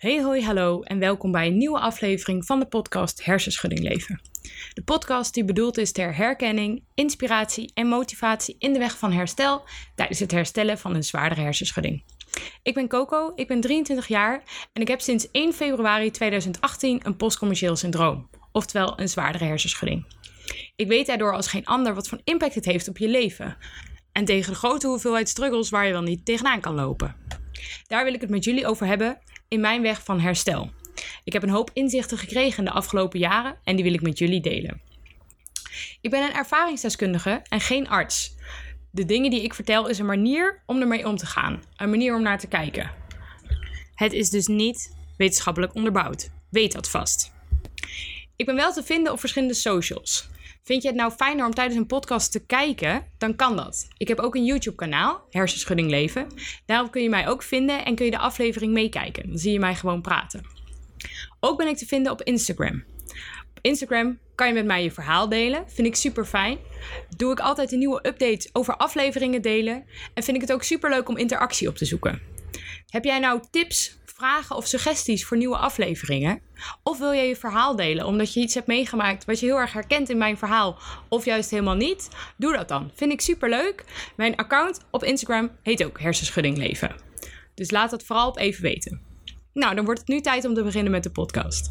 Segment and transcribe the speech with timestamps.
[0.00, 4.20] Hey hoi hallo en welkom bij een nieuwe aflevering van de podcast Hersenschudding Leven.
[4.72, 9.62] De podcast die bedoeld is ter herkenning, inspiratie en motivatie in de weg van herstel
[9.94, 12.02] tijdens het herstellen van een zwaardere hersenschudding.
[12.62, 14.42] Ik ben Coco, ik ben 23 jaar
[14.72, 20.04] en ik heb sinds 1 februari 2018 een postcommercieel syndroom, oftewel een zwaardere hersenschudding.
[20.76, 23.56] Ik weet daardoor als geen ander wat voor impact het heeft op je leven
[24.12, 27.16] en tegen de grote hoeveelheid struggles waar je wel niet tegenaan kan lopen.
[27.86, 29.18] Daar wil ik het met jullie over hebben
[29.50, 30.70] in mijn weg van herstel.
[31.24, 34.18] Ik heb een hoop inzichten gekregen in de afgelopen jaren en die wil ik met
[34.18, 34.80] jullie delen.
[36.00, 38.34] Ik ben een ervaringsdeskundige en geen arts.
[38.90, 42.14] De dingen die ik vertel is een manier om ermee om te gaan, een manier
[42.14, 42.90] om naar te kijken.
[43.94, 46.30] Het is dus niet wetenschappelijk onderbouwd.
[46.50, 47.32] Weet dat vast.
[48.36, 50.28] Ik ben wel te vinden op verschillende socials.
[50.62, 53.06] Vind je het nou fijner om tijdens een podcast te kijken?
[53.18, 53.88] Dan kan dat.
[53.96, 56.26] Ik heb ook een YouTube-kanaal, Hersenschudding Leven.
[56.66, 59.28] Daarop kun je mij ook vinden en kun je de aflevering meekijken.
[59.28, 60.44] Dan zie je mij gewoon praten.
[61.40, 62.84] Ook ben ik te vinden op Instagram.
[63.50, 65.64] Op Instagram kan je met mij je verhaal delen.
[65.66, 66.58] Vind ik super fijn.
[67.16, 69.84] Doe ik altijd een nieuwe updates over afleveringen delen.
[70.14, 72.20] En vind ik het ook super leuk om interactie op te zoeken.
[72.88, 76.40] Heb jij nou tips, vragen of suggesties voor nieuwe afleveringen?
[76.82, 79.72] Of wil je je verhaal delen omdat je iets hebt meegemaakt wat je heel erg
[79.72, 82.08] herkent in mijn verhaal, of juist helemaal niet?
[82.36, 82.90] Doe dat dan.
[82.94, 83.84] Vind ik super leuk.
[84.16, 86.94] Mijn account op Instagram heet ook Hersenschudding Leven.
[87.54, 89.00] Dus laat dat vooral op even weten.
[89.52, 91.70] Nou, dan wordt het nu tijd om te beginnen met de podcast.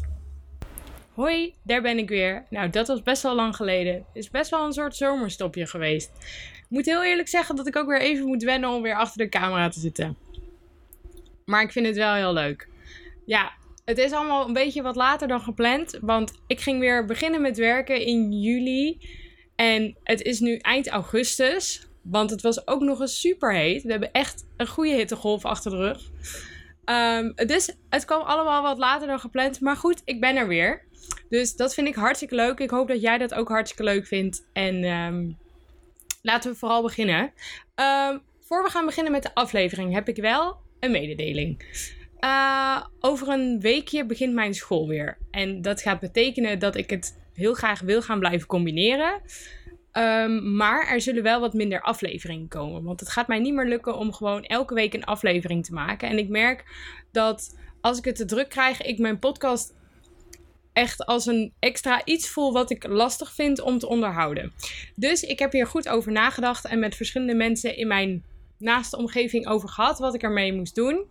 [1.14, 2.46] Hoi, daar ben ik weer.
[2.50, 3.94] Nou, dat was best wel lang geleden.
[3.94, 6.10] Het is best wel een soort zomerstopje geweest.
[6.58, 9.18] Ik moet heel eerlijk zeggen dat ik ook weer even moet wennen om weer achter
[9.18, 10.16] de camera te zitten.
[11.50, 12.68] Maar ik vind het wel heel leuk.
[13.26, 13.52] Ja,
[13.84, 15.98] het is allemaal een beetje wat later dan gepland.
[16.00, 18.98] Want ik ging weer beginnen met werken in juli.
[19.56, 21.88] En het is nu eind augustus.
[22.02, 23.82] Want het was ook nog eens super heet.
[23.82, 26.10] We hebben echt een goede hittegolf achter de rug.
[26.84, 29.60] Um, dus het kwam allemaal wat later dan gepland.
[29.60, 30.82] Maar goed, ik ben er weer.
[31.28, 32.58] Dus dat vind ik hartstikke leuk.
[32.58, 34.46] Ik hoop dat jij dat ook hartstikke leuk vindt.
[34.52, 35.38] En um,
[36.22, 37.32] laten we vooral beginnen.
[37.74, 41.62] Um, voor we gaan beginnen met de aflevering heb ik wel een mededeling.
[42.20, 45.18] Uh, over een weekje begint mijn school weer.
[45.30, 49.20] En dat gaat betekenen dat ik het heel graag wil gaan blijven combineren.
[49.92, 52.82] Um, maar er zullen wel wat minder afleveringen komen.
[52.82, 56.08] Want het gaat mij niet meer lukken om gewoon elke week een aflevering te maken.
[56.08, 56.64] En ik merk
[57.12, 59.74] dat als ik het te druk krijg, ik mijn podcast
[60.72, 64.52] echt als een extra iets voel wat ik lastig vind om te onderhouden.
[64.94, 68.24] Dus ik heb hier goed over nagedacht en met verschillende mensen in mijn
[68.60, 71.06] naaste omgeving over gehad wat ik ermee moest doen.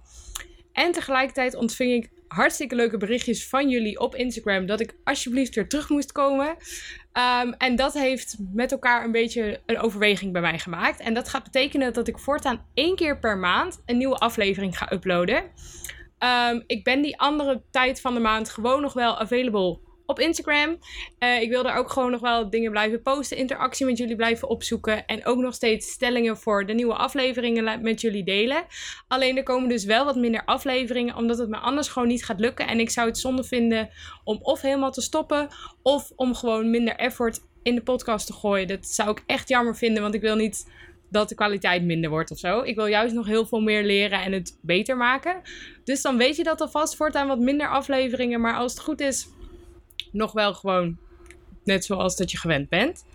[0.73, 5.67] En tegelijkertijd ontving ik hartstikke leuke berichtjes van jullie op Instagram dat ik alsjeblieft weer
[5.67, 6.47] terug moest komen.
[6.47, 10.99] Um, en dat heeft met elkaar een beetje een overweging bij mij gemaakt.
[10.99, 14.91] En dat gaat betekenen dat ik voortaan één keer per maand een nieuwe aflevering ga
[14.91, 15.43] uploaden.
[16.19, 20.77] Um, ik ben die andere tijd van de maand gewoon nog wel available op Instagram.
[21.19, 24.49] Uh, ik wil daar ook gewoon nog wel dingen blijven posten, interactie met jullie blijven
[24.49, 25.05] opzoeken.
[25.05, 28.65] En ook nog steeds stellingen voor de nieuwe afleveringen met jullie delen.
[29.07, 32.39] Alleen er komen dus wel wat minder afleveringen, omdat het me anders gewoon niet gaat
[32.39, 32.67] lukken.
[32.67, 33.89] En ik zou het zonde vinden
[34.23, 35.47] om of helemaal te stoppen,
[35.81, 38.67] of om gewoon minder effort in de podcast te gooien.
[38.67, 40.71] Dat zou ik echt jammer vinden, want ik wil niet
[41.11, 42.61] dat de kwaliteit minder wordt of zo.
[42.61, 45.41] Ik wil juist nog heel veel meer leren en het beter maken.
[45.83, 48.41] Dus dan weet je dat alvast voortaan wat minder afleveringen.
[48.41, 49.27] Maar als het goed is,
[50.11, 50.97] nog wel gewoon
[51.63, 53.05] net zoals dat je gewend bent.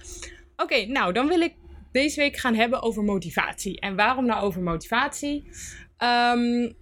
[0.56, 1.54] Oké, nou dan wil ik
[1.92, 3.80] deze week gaan hebben over motivatie.
[3.80, 5.44] En waarom nou over motivatie?
[5.98, 6.74] Um,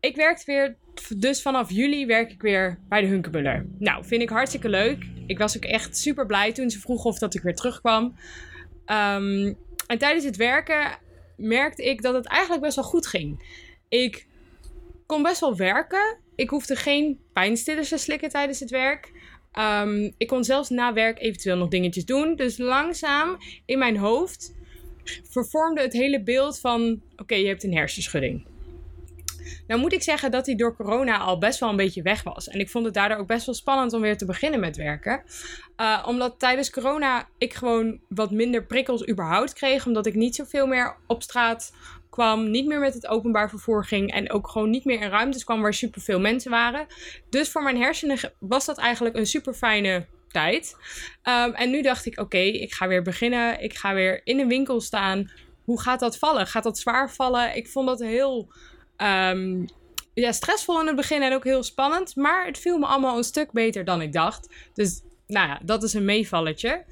[0.00, 0.76] ik werk weer,
[1.16, 3.66] dus vanaf juli werk ik weer bij de Hunkebuller.
[3.78, 5.04] Nou, vind ik hartstikke leuk.
[5.26, 8.04] Ik was ook echt super blij toen ze vroegen of dat ik weer terugkwam.
[8.86, 9.56] Um,
[9.86, 10.98] en tijdens het werken
[11.36, 13.58] merkte ik dat het eigenlijk best wel goed ging.
[13.88, 14.26] Ik
[15.06, 16.18] kon best wel werken.
[16.34, 19.12] Ik hoefde geen pijnstillers te slikken tijdens het werk.
[19.58, 22.36] Um, ik kon zelfs na werk eventueel nog dingetjes doen.
[22.36, 24.54] Dus langzaam in mijn hoofd
[25.30, 28.46] vervormde het hele beeld van: oké, je hebt een hersenschudding.
[29.66, 32.48] Nou moet ik zeggen dat die door corona al best wel een beetje weg was.
[32.48, 35.22] En ik vond het daardoor ook best wel spannend om weer te beginnen met werken.
[35.76, 39.86] Uh, omdat tijdens corona ik gewoon wat minder prikkels überhaupt kreeg.
[39.86, 41.72] Omdat ik niet zoveel meer op straat
[42.14, 45.44] kwam, niet meer met het openbaar vervoer ging en ook gewoon niet meer in ruimtes
[45.44, 46.86] kwam waar superveel mensen waren.
[47.30, 50.76] Dus voor mijn hersenen was dat eigenlijk een super fijne tijd.
[51.22, 53.62] Um, en nu dacht ik, oké, ik ga weer beginnen.
[53.62, 55.30] Ik ga weer in een winkel staan.
[55.64, 56.46] Hoe gaat dat vallen?
[56.46, 57.56] Gaat dat zwaar vallen?
[57.56, 58.52] Ik vond dat heel
[58.96, 59.66] um,
[60.14, 62.16] ja, stressvol in het begin en ook heel spannend.
[62.16, 64.48] Maar het viel me allemaal een stuk beter dan ik dacht.
[64.74, 66.84] Dus nou ja, dat is een meevalletje.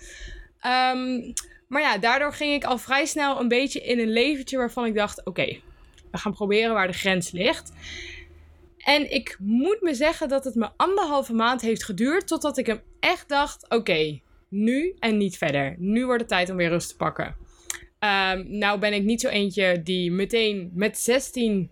[0.95, 1.33] Um,
[1.73, 4.95] maar ja, daardoor ging ik al vrij snel een beetje in een leventje waarvan ik
[4.95, 5.61] dacht: oké,
[6.11, 7.73] we gaan proberen waar de grens ligt.
[8.79, 12.81] En ik moet me zeggen dat het me anderhalve maand heeft geduurd totdat ik hem
[13.01, 15.75] echt dacht: oké, nu en niet verder.
[15.79, 17.37] Nu wordt het tijd om weer rust te pakken.
[17.99, 21.71] Um, nou ben ik niet zo eentje die meteen met 16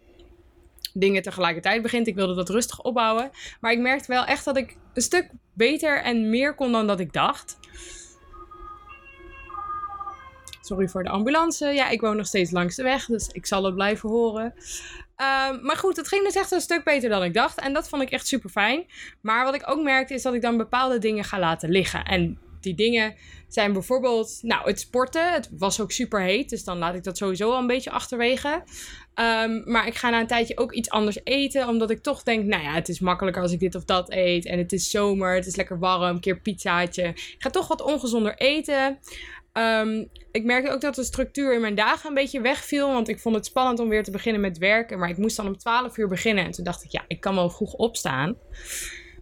[0.92, 2.06] dingen tegelijkertijd begint.
[2.06, 3.30] Ik wilde dat rustig opbouwen.
[3.60, 7.00] Maar ik merkte wel echt dat ik een stuk beter en meer kon dan dat
[7.00, 7.59] ik dacht.
[10.70, 11.66] Sorry voor de ambulance.
[11.66, 14.44] Ja, ik woon nog steeds langs de weg, dus ik zal het blijven horen.
[14.44, 17.60] Um, maar goed, het ging dus echt een stuk beter dan ik dacht.
[17.60, 18.86] En dat vond ik echt super fijn.
[19.20, 22.04] Maar wat ik ook merkte is dat ik dan bepaalde dingen ga laten liggen.
[22.04, 23.14] En die dingen
[23.48, 25.32] zijn bijvoorbeeld, nou, het sporten.
[25.32, 28.62] Het was ook super heet, dus dan laat ik dat sowieso al een beetje achterwege.
[29.14, 32.44] Um, maar ik ga na een tijdje ook iets anders eten, omdat ik toch denk,
[32.44, 34.46] nou ja, het is makkelijker als ik dit of dat eet.
[34.46, 37.02] En het is zomer, het is lekker warm, een keer pizzaatje.
[37.08, 38.98] Ik ga toch wat ongezonder eten.
[39.52, 42.92] Um, ik merkte ook dat de structuur in mijn dagen een beetje wegviel.
[42.92, 44.98] Want ik vond het spannend om weer te beginnen met werken.
[44.98, 46.44] Maar ik moest dan om 12 uur beginnen.
[46.44, 48.36] En toen dacht ik, ja, ik kan wel vroeg opstaan.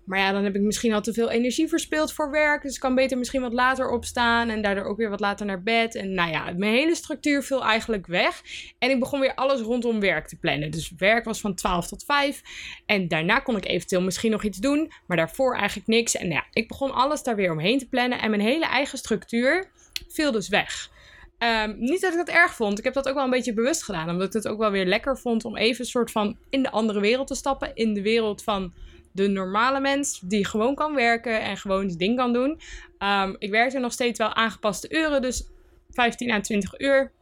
[0.05, 2.63] Maar ja, dan heb ik misschien al te veel energie verspild voor werk.
[2.63, 4.49] Dus ik kan beter misschien wat later opstaan.
[4.49, 5.95] En daardoor ook weer wat later naar bed.
[5.95, 8.43] En nou ja, mijn hele structuur viel eigenlijk weg.
[8.79, 10.71] En ik begon weer alles rondom werk te plannen.
[10.71, 12.43] Dus werk was van 12 tot 5.
[12.87, 14.93] En daarna kon ik eventueel misschien nog iets doen.
[15.07, 16.17] Maar daarvoor eigenlijk niks.
[16.17, 18.21] En ja, ik begon alles daar weer omheen te plannen.
[18.21, 19.71] En mijn hele eigen structuur
[20.09, 20.91] viel dus weg.
[21.39, 22.79] Um, niet dat ik dat erg vond.
[22.79, 24.11] Ik heb dat ook wel een beetje bewust gedaan.
[24.11, 26.71] Omdat ik het ook wel weer lekker vond om even een soort van in de
[26.71, 27.75] andere wereld te stappen.
[27.75, 28.73] In de wereld van
[29.13, 32.61] de normale mens die gewoon kan werken en gewoon zijn ding kan doen.
[32.99, 35.47] Um, ik werkte nog steeds wel aangepaste uren, dus
[35.91, 37.13] 15 à 20 uur.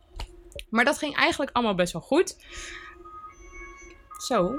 [0.69, 2.37] Maar dat ging eigenlijk allemaal best wel goed.
[4.27, 4.55] Zo.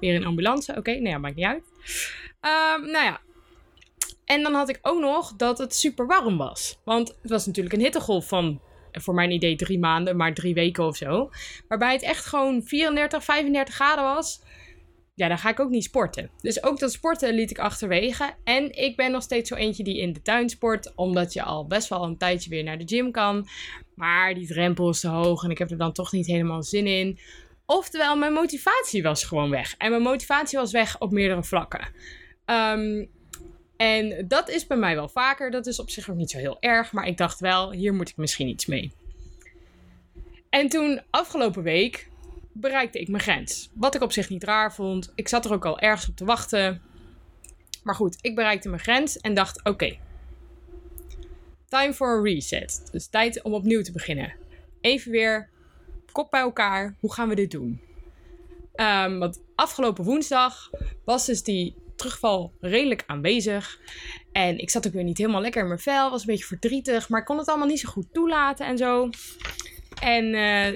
[0.00, 0.70] Weer een ambulance.
[0.70, 1.64] Oké, okay, nou ja, maakt niet uit.
[2.40, 3.20] Um, nou ja,
[4.32, 6.80] en dan had ik ook nog dat het super warm was.
[6.84, 8.60] Want het was natuurlijk een hittegolf van,
[8.92, 11.30] voor mijn idee, drie maanden, maar drie weken of zo.
[11.68, 14.42] Waarbij het echt gewoon 34, 35 graden was.
[15.14, 16.30] Ja, dan ga ik ook niet sporten.
[16.40, 18.34] Dus ook dat sporten liet ik achterwege.
[18.44, 20.92] En ik ben nog steeds zo eentje die in de tuin sport.
[20.94, 23.48] Omdat je al best wel een tijdje weer naar de gym kan.
[23.94, 26.86] Maar die drempel is te hoog en ik heb er dan toch niet helemaal zin
[26.86, 27.18] in.
[27.66, 29.74] Oftewel, mijn motivatie was gewoon weg.
[29.78, 31.88] En mijn motivatie was weg op meerdere vlakken.
[32.46, 33.10] Um,
[33.82, 35.50] en dat is bij mij wel vaker.
[35.50, 36.92] Dat is op zich ook niet zo heel erg.
[36.92, 38.92] Maar ik dacht wel, hier moet ik misschien iets mee.
[40.48, 42.08] En toen, afgelopen week,
[42.52, 43.70] bereikte ik mijn grens.
[43.74, 45.12] Wat ik op zich niet raar vond.
[45.14, 46.82] Ik zat er ook al ergens op te wachten.
[47.82, 49.98] Maar goed, ik bereikte mijn grens en dacht: oké.
[51.68, 52.88] Time for a reset.
[52.92, 54.34] Dus tijd om opnieuw te beginnen.
[54.80, 55.48] Even weer
[56.12, 56.96] kop bij elkaar.
[57.00, 57.80] Hoe gaan we dit doen?
[58.74, 60.70] Um, want afgelopen woensdag
[61.04, 63.80] was dus die terugval redelijk aanwezig.
[64.32, 66.10] En ik zat ook weer niet helemaal lekker in mijn vel.
[66.10, 67.08] Was een beetje verdrietig.
[67.08, 69.10] Maar ik kon het allemaal niet zo goed toelaten en zo.
[70.00, 70.68] En uh,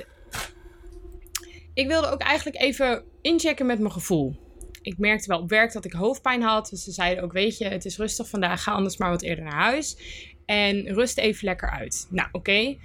[1.74, 4.36] ik wilde ook eigenlijk even inchecken met mijn gevoel.
[4.82, 6.68] Ik merkte wel op werk dat ik hoofdpijn had.
[6.68, 8.62] Dus ze zeiden ook, weet je, het is rustig vandaag.
[8.62, 9.96] Ga anders maar wat eerder naar huis.
[10.44, 12.06] En rust even lekker uit.
[12.10, 12.76] Nou, oké.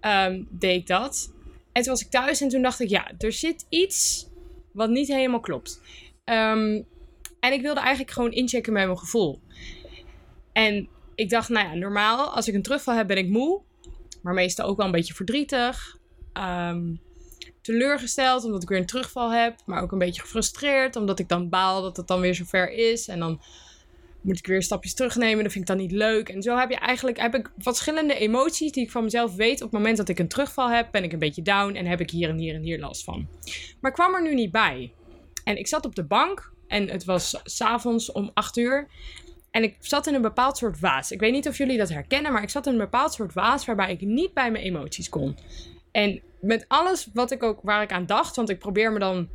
[0.00, 1.32] Um, deed ik dat.
[1.72, 4.28] En toen was ik thuis en toen dacht ik, ja, er zit iets
[4.72, 5.80] wat niet helemaal klopt.
[6.24, 6.86] Um,
[7.46, 9.40] en ik wilde eigenlijk gewoon inchecken met mijn gevoel.
[10.52, 13.62] En ik dacht, nou ja, normaal, als ik een terugval heb, ben ik moe.
[14.22, 15.96] Maar meestal ook wel een beetje verdrietig.
[16.34, 17.00] Um,
[17.60, 19.56] teleurgesteld omdat ik weer een terugval heb.
[19.66, 23.08] Maar ook een beetje gefrustreerd omdat ik dan baal dat het dan weer zover is.
[23.08, 23.40] En dan
[24.20, 25.42] moet ik weer stapjes terugnemen.
[25.42, 26.28] Dat vind ik dan niet leuk.
[26.28, 29.62] En zo heb je eigenlijk heb ik verschillende emoties die ik van mezelf weet.
[29.62, 32.00] Op het moment dat ik een terugval heb, ben ik een beetje down en heb
[32.00, 33.28] ik hier en hier en hier last van.
[33.80, 34.92] Maar ik kwam er nu niet bij.
[35.44, 38.88] En ik zat op de bank en het was s'avonds om 8 uur.
[39.50, 41.10] En ik zat in een bepaald soort waas.
[41.10, 43.64] Ik weet niet of jullie dat herkennen, maar ik zat in een bepaald soort waas
[43.64, 45.36] waarbij ik niet bij mijn emoties kon.
[45.92, 49.28] En met alles wat ik ook, waar ik aan dacht, want ik probeer me dan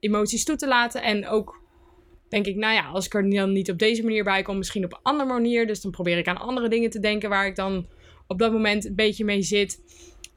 [0.00, 1.02] emoties toe te laten.
[1.02, 1.60] En ook
[2.28, 4.84] denk ik, nou ja, als ik er dan niet op deze manier bij kom, misschien
[4.84, 5.66] op een andere manier.
[5.66, 7.86] Dus dan probeer ik aan andere dingen te denken waar ik dan
[8.26, 9.80] op dat moment een beetje mee zit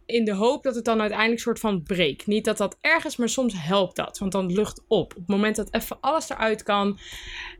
[0.06, 2.28] in de hoop dat het dan uiteindelijk soort van breekt.
[2.28, 4.18] Niet dat dat ergens, maar soms helpt dat.
[4.18, 5.12] Want dan lucht op.
[5.12, 7.00] Op het moment dat even alles eruit kan.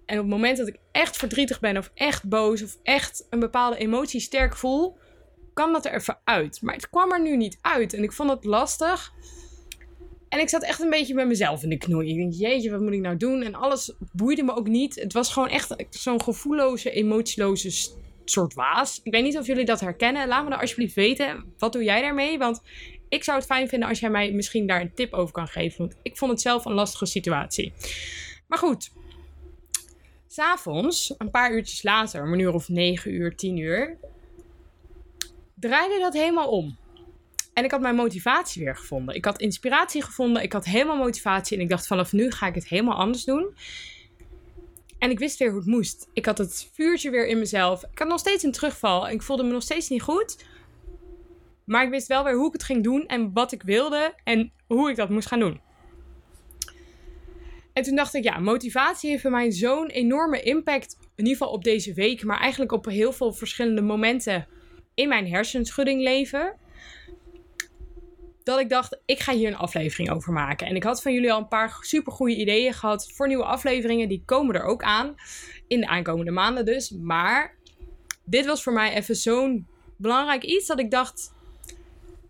[0.06, 3.40] En op het moment dat ik echt verdrietig ben of echt boos of echt een
[3.40, 4.98] bepaalde emotie sterk voel,
[5.54, 6.62] kan dat er even uit.
[6.62, 9.14] Maar het kwam er nu niet uit en ik vond het lastig.
[10.30, 12.10] En ik zat echt een beetje met mezelf in de knoei.
[12.10, 13.42] Ik denk, jeetje, wat moet ik nou doen?
[13.42, 14.96] En alles boeide me ook niet.
[14.96, 17.92] Het was gewoon echt zo'n gevoelloze, emotieloze
[18.26, 19.00] soort waas.
[19.04, 20.28] Ik weet niet of jullie dat herkennen.
[20.28, 21.54] Laat me dan alsjeblieft weten.
[21.58, 22.38] Wat doe jij daarmee?
[22.38, 22.62] Want
[23.10, 25.78] ik zou het fijn vinden als jij mij misschien daar een tip over kan geven.
[25.78, 27.74] Want ik vond het zelf een lastige situatie.
[28.48, 28.92] Maar goed.
[30.28, 33.98] S'avonds, een paar uurtjes later, een uur of 9 uur, 10 uur,
[35.56, 36.78] draaide dat helemaal om.
[37.54, 39.16] En ik had mijn motivatie weer gevonden.
[39.16, 40.44] Ik had inspiratie gevonden.
[40.44, 41.58] Ik had helemaal motivatie.
[41.58, 43.56] En ik dacht vanaf nu ga ik het helemaal anders doen.
[45.04, 46.08] En ik wist weer hoe het moest.
[46.14, 47.84] Ik had het vuurtje weer in mezelf.
[47.92, 49.10] Ik had nog steeds een terugval.
[49.10, 50.46] Ik voelde me nog steeds niet goed.
[51.66, 53.06] Maar ik wist wel weer hoe ik het ging doen.
[53.06, 54.14] En wat ik wilde.
[54.24, 55.62] En hoe ik dat moest gaan doen.
[57.74, 60.98] En toen dacht ik, ja, motivatie heeft voor mij zo'n enorme impact.
[61.00, 62.24] In ieder geval op deze week.
[62.24, 64.48] Maar eigenlijk op heel veel verschillende momenten
[64.94, 66.56] in mijn hersenschudding leven
[68.44, 70.68] dat ik dacht, ik ga hier een aflevering over maken.
[70.68, 74.10] En ik had van jullie al een paar supergoeie ideeën gehad voor nieuwe afleveringen.
[74.10, 75.16] Die komen er ook aan.
[75.68, 76.90] In de aankomende maanden dus.
[76.90, 77.56] Maar
[78.24, 81.34] dit was voor mij even zo'n belangrijk iets dat ik dacht.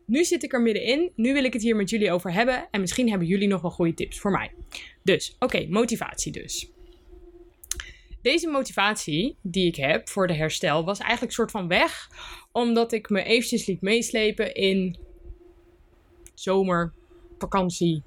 [0.05, 1.12] Nu zit ik er middenin.
[1.15, 2.67] Nu wil ik het hier met jullie over hebben.
[2.72, 4.51] En misschien hebben jullie nog wel goede tips voor mij.
[5.03, 6.72] Dus, oké, motivatie dus.
[8.22, 12.10] Deze motivatie die ik heb voor de herstel was eigenlijk een soort van weg.
[12.51, 14.98] Omdat ik me eventjes liet meeslepen in
[16.44, 16.94] zomer,
[17.38, 18.04] vakantie,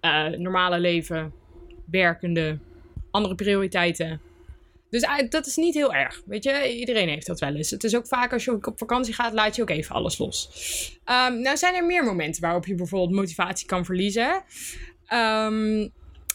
[0.00, 1.32] uh, normale leven,
[1.90, 2.58] werkende,
[3.10, 4.20] andere prioriteiten.
[4.90, 6.22] Dus uh, dat is niet heel erg.
[6.26, 7.70] Weet je, iedereen heeft dat wel eens.
[7.70, 10.48] Het is ook vaak als je op vakantie gaat, laat je ook even alles los.
[11.04, 14.42] Um, nou zijn er meer momenten waarop je bijvoorbeeld motivatie kan verliezen.
[15.12, 15.92] Um,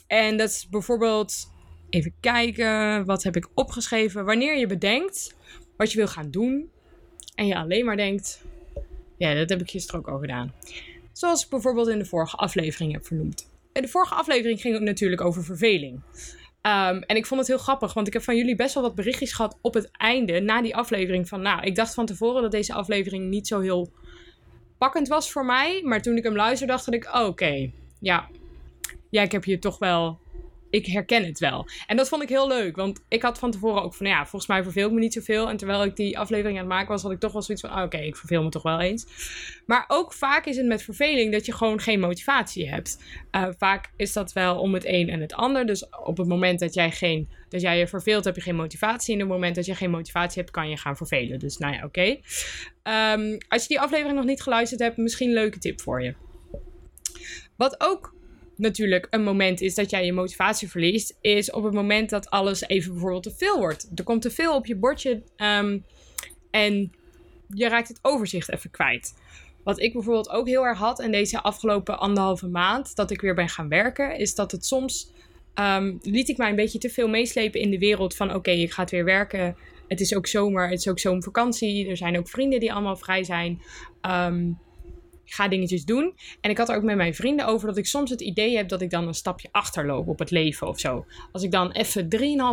[0.08, 1.52] en dat is bijvoorbeeld,
[1.90, 4.26] even kijken, wat heb ik opgeschreven?
[4.26, 5.36] Wanneer je bedenkt
[5.78, 6.70] wat je wil gaan doen
[7.36, 8.44] en je alleen maar denkt,
[9.18, 10.54] ja, dat heb ik gisteren ook al gedaan.
[11.22, 13.50] Zoals ik bijvoorbeeld in de vorige aflevering heb vernoemd.
[13.74, 15.94] In de vorige aflevering ging het natuurlijk over verveling.
[16.62, 18.96] Um, en ik vond het heel grappig, want ik heb van jullie best wel wat
[18.96, 21.28] berichtjes gehad op het einde, na die aflevering.
[21.28, 23.92] Van nou, ik dacht van tevoren dat deze aflevering niet zo heel
[24.78, 25.82] pakkend was voor mij.
[25.84, 28.30] Maar toen ik hem luisterde, dacht ik: oké, ja.
[29.10, 30.20] Ja, ik heb hier toch wel
[30.72, 31.68] ik herken het wel.
[31.88, 34.48] En dat vond ik heel leuk, want ik had van tevoren ook van, ja, volgens
[34.48, 35.50] mij verveel ik me niet zoveel.
[35.50, 37.78] En terwijl ik die aflevering aan het maken was, had ik toch wel zoiets van,
[37.78, 39.06] oh, oké, ik verveel me toch wel eens.
[39.66, 43.04] Maar ook vaak is het met verveling dat je gewoon geen motivatie hebt.
[43.32, 45.66] Uh, vaak is dat wel om het een en het ander.
[45.66, 49.16] Dus op het moment dat jij, geen, dat jij je verveelt, heb je geen motivatie.
[49.16, 51.40] En op het moment dat je geen motivatie hebt, kan je gaan vervelen.
[51.40, 52.18] Dus nou ja, oké.
[52.84, 56.16] Um, als je die aflevering nog niet geluisterd hebt, misschien een leuke tip voor je.
[57.56, 58.14] Wat ook
[58.62, 62.62] natuurlijk een moment is dat jij je motivatie verliest, is op het moment dat alles
[62.68, 63.90] even bijvoorbeeld te veel wordt.
[63.96, 65.86] Er komt te veel op je bordje um,
[66.52, 66.92] en
[67.48, 69.14] je raakt het overzicht even kwijt.
[69.64, 73.36] Wat ik bijvoorbeeld ook heel erg had in deze afgelopen anderhalve maand, dat ik weer
[73.36, 75.12] ben gaan werken, is dat het soms
[75.56, 78.62] um, liet ik mij een beetje te veel meeslepen in de wereld van oké, okay,
[78.62, 79.56] ik ga weer werken.
[79.88, 81.90] Het is ook zomer, het is ook zomervakantie.
[81.90, 83.62] Er zijn ook vrienden die allemaal vrij zijn.
[84.02, 84.58] Um,
[85.26, 86.16] ga dingetjes doen.
[86.42, 88.70] En ik had er ook met mijn vrienden over dat ik soms het idee heb
[88.70, 91.06] dat ik dan een stapje achterloop op het leven of zo.
[91.32, 92.08] Als ik dan even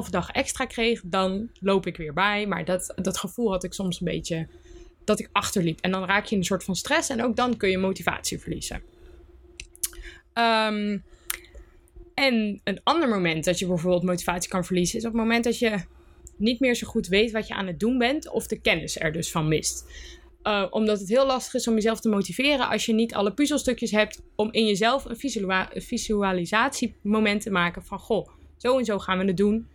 [0.05, 2.47] 3,5 dag extra kreeg, dan loop ik weer bij.
[2.47, 4.47] Maar dat, dat gevoel had ik soms een beetje
[5.05, 5.81] dat ik achterliep.
[5.81, 8.39] En dan raak je in een soort van stress en ook dan kun je motivatie
[8.39, 8.83] verliezen.
[10.35, 11.03] Um,
[12.15, 15.59] en een ander moment dat je bijvoorbeeld motivatie kan verliezen is op het moment dat
[15.59, 15.79] je
[16.37, 19.13] niet meer zo goed weet wat je aan het doen bent of de kennis er
[19.13, 19.85] dus van mist.
[20.49, 23.91] Uh, omdat het heel lastig is om jezelf te motiveren als je niet alle puzzelstukjes
[23.91, 29.19] hebt om in jezelf een visualisatie visualisatiemoment te maken van goh, zo en zo gaan
[29.19, 29.67] we het doen.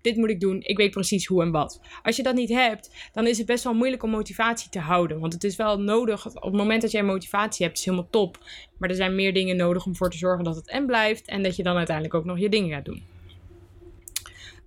[0.00, 0.60] Dit moet ik doen.
[0.62, 1.80] Ik weet precies hoe en wat.
[2.02, 5.20] Als je dat niet hebt, dan is het best wel moeilijk om motivatie te houden.
[5.20, 6.26] Want het is wel nodig.
[6.26, 8.38] Op het moment dat jij motivatie hebt, is helemaal top.
[8.78, 11.26] Maar er zijn meer dingen nodig om ervoor te zorgen dat het en blijft.
[11.26, 13.02] En dat je dan uiteindelijk ook nog je dingen gaat doen.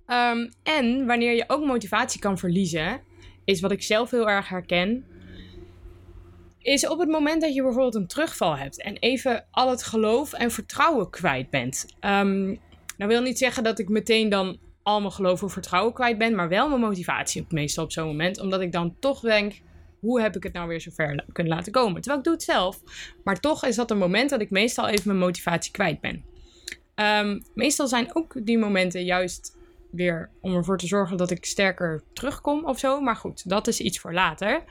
[0.06, 3.00] Um, en wanneer je ook motivatie kan verliezen,
[3.48, 5.04] is wat ik zelf heel erg herken.
[6.58, 10.32] Is op het moment dat je bijvoorbeeld een terugval hebt en even al het geloof
[10.32, 11.86] en vertrouwen kwijt bent.
[12.00, 12.58] Um,
[12.96, 16.34] nou wil niet zeggen dat ik meteen dan al mijn geloof en vertrouwen kwijt ben,
[16.34, 18.40] maar wel mijn motivatie meestal op zo'n moment.
[18.40, 19.60] Omdat ik dan toch denk,
[20.00, 21.94] hoe heb ik het nou weer zover kunnen laten komen?
[21.94, 22.80] Terwijl ik doe het zelf.
[23.24, 26.24] Maar toch is dat een moment dat ik meestal even mijn motivatie kwijt ben.
[26.94, 29.57] Um, meestal zijn ook die momenten juist
[29.90, 33.00] weer om ervoor te zorgen dat ik sterker terugkom of zo.
[33.00, 34.64] Maar goed, dat is iets voor later.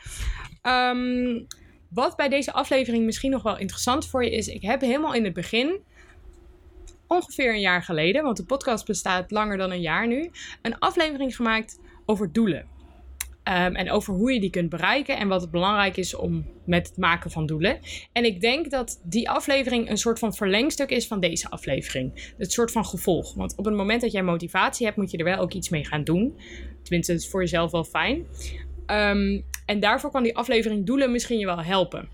[0.61, 1.47] Um,
[1.89, 5.23] wat bij deze aflevering misschien nog wel interessant voor je is, ik heb helemaal in
[5.23, 5.79] het begin,
[7.07, 10.31] ongeveer een jaar geleden, want de podcast bestaat langer dan een jaar nu,
[10.61, 12.76] een aflevering gemaakt over doelen.
[13.47, 16.87] Um, en over hoe je die kunt bereiken en wat het belangrijk is om met
[16.87, 17.79] het maken van doelen.
[18.11, 22.33] En ik denk dat die aflevering een soort van verlengstuk is van deze aflevering.
[22.37, 23.33] Het soort van gevolg.
[23.33, 25.85] Want op het moment dat jij motivatie hebt, moet je er wel ook iets mee
[25.85, 26.37] gaan doen.
[26.83, 28.17] Tenminste, het is voor jezelf wel fijn.
[28.87, 32.09] Um, en daarvoor kan die aflevering doelen misschien je wel helpen.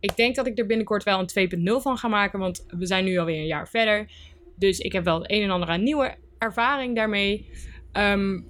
[0.00, 3.04] Ik denk dat ik er binnenkort wel een 2.0 van ga maken, want we zijn
[3.04, 4.10] nu alweer een jaar verder.
[4.56, 7.50] Dus ik heb wel een en ander aan nieuwe ervaring daarmee.
[7.92, 8.46] Um,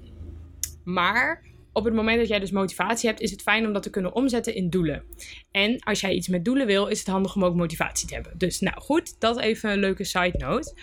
[0.84, 1.42] maar
[1.76, 4.14] op het moment dat jij dus motivatie hebt, is het fijn om dat te kunnen
[4.14, 5.04] omzetten in doelen.
[5.50, 8.38] En als jij iets met doelen wil, is het handig om ook motivatie te hebben.
[8.38, 10.74] Dus nou goed, dat even een leuke side note.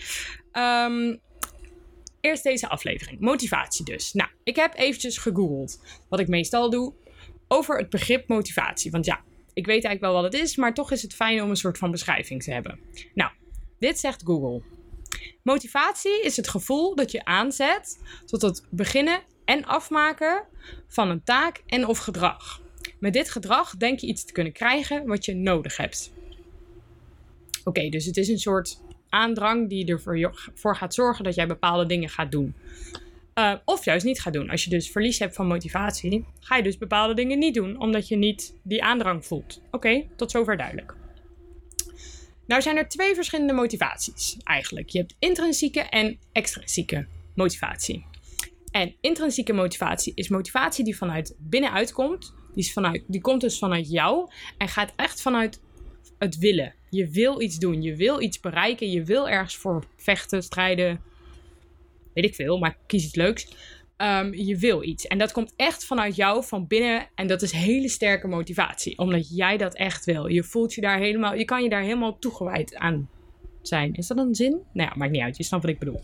[0.52, 1.16] Ehm,
[2.22, 3.20] eerst deze aflevering.
[3.20, 4.14] Motivatie dus.
[4.14, 5.82] Nou, ik heb eventjes gegoogeld.
[6.10, 6.94] Wat ik meestal doe
[7.48, 8.92] over het begrip motivatie.
[8.92, 9.22] Want ja,
[9.54, 11.78] ik weet eigenlijk wel wat het is, maar toch is het fijn om een soort
[11.78, 12.80] van beschrijving te hebben.
[13.14, 13.32] Nou,
[13.80, 14.62] dit zegt Google.
[15.44, 20.44] Motivatie is het gevoel dat je aanzet tot het beginnen en afmaken
[20.88, 22.62] van een taak en of gedrag.
[23.00, 26.12] Met dit gedrag denk je iets te kunnen krijgen wat je nodig hebt.
[27.64, 32.10] Oké, dus het is een soort aandrang die ervoor gaat zorgen dat jij bepaalde dingen
[32.10, 32.56] gaat doen.
[33.36, 34.50] Uh, of juist niet gaat doen.
[34.50, 38.08] Als je dus verlies hebt van motivatie, ga je dus bepaalde dingen niet doen, omdat
[38.08, 39.62] je niet die aandrang voelt.
[39.72, 40.96] Oké, tot zover duidelijk.
[42.46, 44.90] Nou zijn er twee verschillende motivaties eigenlijk.
[44.90, 48.06] Je hebt intrinsieke en extrinsieke motivatie.
[48.74, 52.34] En intrinsieke motivatie is motivatie die vanuit binnenuit komt.
[52.54, 55.62] Die, is vanuit, die komt dus vanuit jou en gaat echt vanuit
[56.18, 56.74] het willen.
[56.90, 61.02] Je wil iets doen, je wil iets bereiken, je wil ergens voor vechten, strijden,
[62.14, 63.48] weet ik veel, maar kies iets leuks.
[63.98, 65.08] Um, je wil iets.
[65.08, 67.08] En dat komt echt vanuit jou, van binnen.
[67.16, 68.98] En dat is hele sterke motivatie.
[68.98, 70.28] Omdat jij dat echt wil.
[70.28, 73.10] Je voelt je daar helemaal, je kan je daar helemaal toegewijd aan
[73.62, 73.94] zijn.
[73.94, 74.52] Is dat een zin?
[74.74, 75.38] Nou ja, maakt niet uit.
[75.38, 76.02] Je snapt wat ik bedoel.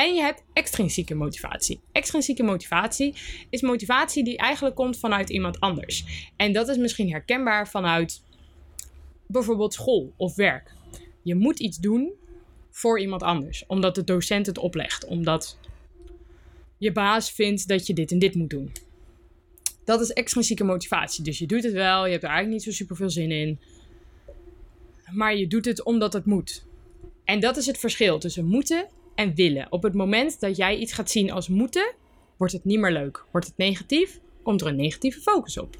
[0.00, 1.80] En je hebt extrinsieke motivatie.
[1.92, 3.14] Extrinsieke motivatie
[3.50, 6.04] is motivatie die eigenlijk komt vanuit iemand anders.
[6.36, 8.22] En dat is misschien herkenbaar vanuit
[9.26, 10.74] bijvoorbeeld school of werk.
[11.22, 12.12] Je moet iets doen
[12.70, 15.58] voor iemand anders, omdat de docent het oplegt, omdat
[16.78, 18.72] je baas vindt dat je dit en dit moet doen.
[19.84, 21.24] Dat is extrinsieke motivatie.
[21.24, 23.58] Dus je doet het wel, je hebt er eigenlijk niet zo super veel zin in.
[25.12, 26.66] Maar je doet het omdat het moet.
[27.24, 28.88] En dat is het verschil tussen moeten
[29.20, 29.66] en willen.
[29.70, 31.94] Op het moment dat jij iets gaat zien als moeten,
[32.36, 33.24] wordt het niet meer leuk.
[33.30, 35.76] Wordt het negatief, komt er een negatieve focus op.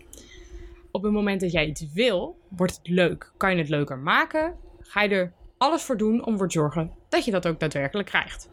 [0.90, 3.32] Op het moment dat jij iets wil, wordt het leuk.
[3.36, 4.54] Kan je het leuker maken?
[4.80, 8.08] Ga je er alles voor doen om ervoor te zorgen dat je dat ook daadwerkelijk
[8.08, 8.48] krijgt.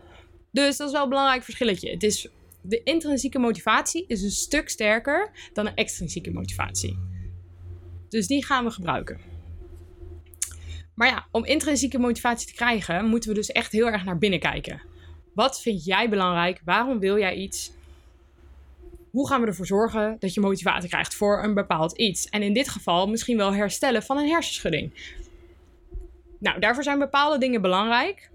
[0.52, 1.90] Dus dat is wel een belangrijk verschilletje.
[1.90, 2.30] Het is,
[2.62, 6.98] de intrinsieke motivatie is een stuk sterker dan een extrinsieke motivatie.
[8.10, 9.37] Dus die gaan we gebruiken.
[10.98, 14.40] Maar ja, om intrinsieke motivatie te krijgen, moeten we dus echt heel erg naar binnen
[14.40, 14.82] kijken.
[15.34, 16.62] Wat vind jij belangrijk?
[16.66, 17.72] Waarom wil jij iets?
[19.12, 22.30] Hoe gaan we ervoor zorgen dat je motivatie krijgt voor een bepaald iets?
[22.30, 25.16] En in dit geval misschien wel herstellen van een hersenschudding.
[26.40, 28.30] Nou, daarvoor zijn bepaalde dingen belangrijk.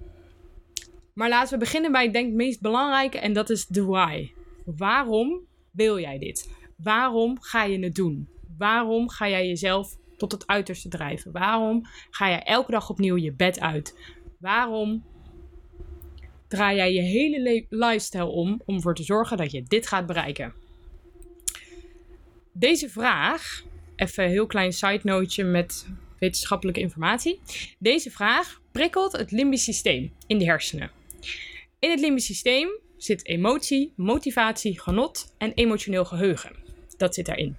[1.14, 4.32] Maar laten we beginnen bij, ik denk, het meest belangrijke en dat is de why.
[4.64, 6.50] Waarom wil jij dit?
[6.76, 8.28] Waarom ga je het doen?
[8.58, 9.96] Waarom ga jij jezelf
[10.28, 11.32] tot het uiterste drijven?
[11.32, 13.98] Waarom ga jij elke dag opnieuw je bed uit?
[14.38, 15.04] Waarom
[16.48, 20.54] draai jij je hele lifestyle om om ervoor te zorgen dat je dit gaat bereiken?
[22.52, 23.62] Deze vraag,
[23.96, 25.86] even een heel klein side noteje met
[26.18, 27.40] wetenschappelijke informatie.
[27.78, 30.90] Deze vraag prikkelt het limbisch systeem in de hersenen.
[31.78, 36.56] In het limbisch systeem zit emotie, motivatie, genot en emotioneel geheugen.
[36.96, 37.56] Dat zit daarin.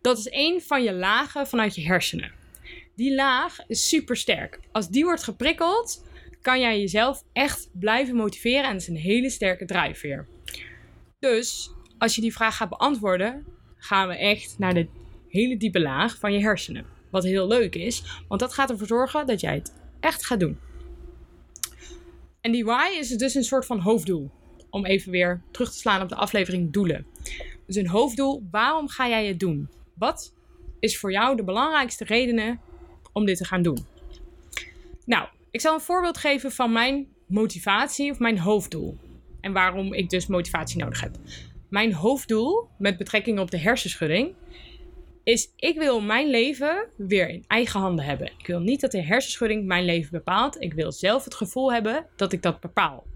[0.00, 2.32] Dat is één van je lagen vanuit je hersenen.
[2.96, 4.60] Die laag is super sterk.
[4.72, 6.04] Als die wordt geprikkeld,
[6.42, 10.26] kan jij jezelf echt blijven motiveren en dat is een hele sterke drijfveer.
[11.18, 13.44] Dus als je die vraag gaat beantwoorden,
[13.76, 14.86] gaan we echt naar de
[15.28, 16.86] hele diepe laag van je hersenen.
[17.10, 20.58] Wat heel leuk is, want dat gaat ervoor zorgen dat jij het echt gaat doen.
[22.40, 24.30] En die why is dus een soort van hoofddoel.
[24.70, 27.06] Om even weer terug te slaan op de aflevering doelen.
[27.66, 29.68] Dus een hoofddoel, waarom ga jij het doen?
[30.00, 30.34] Wat
[30.78, 32.60] is voor jou de belangrijkste redenen
[33.12, 33.86] om dit te gaan doen?
[35.04, 38.96] Nou, ik zal een voorbeeld geven van mijn motivatie of mijn hoofddoel.
[39.40, 41.16] En waarom ik dus motivatie nodig heb.
[41.68, 44.34] Mijn hoofddoel met betrekking op de hersenschudding
[45.24, 48.32] is ik wil mijn leven weer in eigen handen hebben.
[48.38, 50.60] Ik wil niet dat de hersenschudding mijn leven bepaalt.
[50.60, 53.06] Ik wil zelf het gevoel hebben dat ik dat bepaal.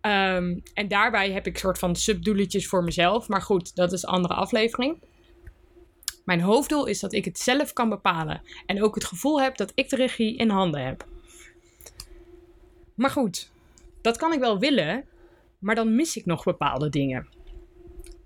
[0.00, 3.28] Ehm, en daarbij heb ik soort van subdoeletjes voor mezelf.
[3.28, 4.98] Maar goed, dat is een andere aflevering.
[6.24, 8.42] Mijn hoofddoel is dat ik het zelf kan bepalen.
[8.66, 11.06] En ook het gevoel heb dat ik de regie in handen heb.
[12.94, 13.50] Maar goed,
[14.00, 15.04] dat kan ik wel willen.
[15.58, 17.28] Maar dan mis ik nog bepaalde dingen.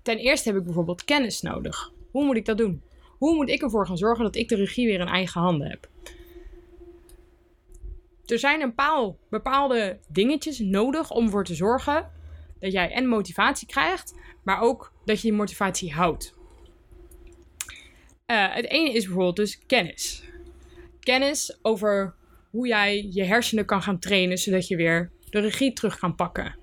[0.01, 1.91] Ten eerste heb ik bijvoorbeeld kennis nodig.
[2.11, 2.81] Hoe moet ik dat doen?
[3.17, 5.89] Hoe moet ik ervoor gaan zorgen dat ik de regie weer in eigen handen heb?
[8.25, 12.11] Er zijn een paar bepaalde dingetjes nodig om ervoor te zorgen
[12.59, 16.36] dat jij en motivatie krijgt, maar ook dat je die motivatie houdt.
[18.31, 20.23] Uh, het ene is bijvoorbeeld dus kennis.
[20.99, 22.15] Kennis over
[22.49, 26.55] hoe jij je hersenen kan gaan trainen zodat je weer de regie terug kan pakken.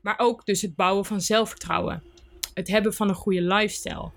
[0.00, 2.02] Maar ook dus het bouwen van zelfvertrouwen
[2.54, 4.10] het hebben van een goede lifestyle,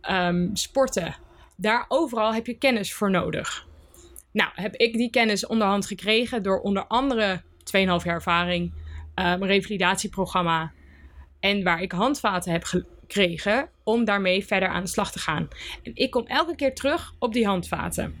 [0.00, 1.16] ehm, sporten.
[1.56, 3.66] Daar overal heb je kennis voor nodig.
[4.32, 8.72] Nou, heb ik die kennis onderhand gekregen door onder andere 2,5 jaar ervaring,
[9.14, 10.72] een revalidatieprogramma
[11.40, 15.48] en waar ik handvaten heb gekregen om daarmee verder aan de slag te gaan.
[15.82, 18.14] En ik kom elke keer terug op die handvaten.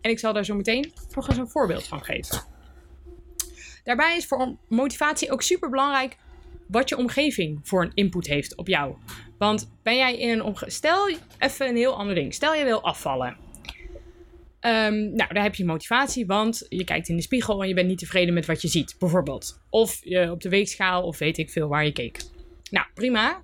[0.00, 2.42] En ik zal daar zo meteen nog eens een voorbeeld van geven.
[3.84, 6.16] Daarbij is voor motivatie ook super belangrijk
[6.66, 8.94] wat je omgeving voor een input heeft op jou.
[9.38, 10.72] Want ben jij in een omgeving.
[10.72, 12.34] Stel even een heel ander ding.
[12.34, 13.36] Stel je wil afvallen.
[14.60, 17.88] Um, nou, daar heb je motivatie, want je kijkt in de spiegel en je bent
[17.88, 19.60] niet tevreden met wat je ziet, bijvoorbeeld.
[19.70, 22.22] Of je op de weegschaal, of weet ik veel waar je keek.
[22.70, 23.42] Nou, prima.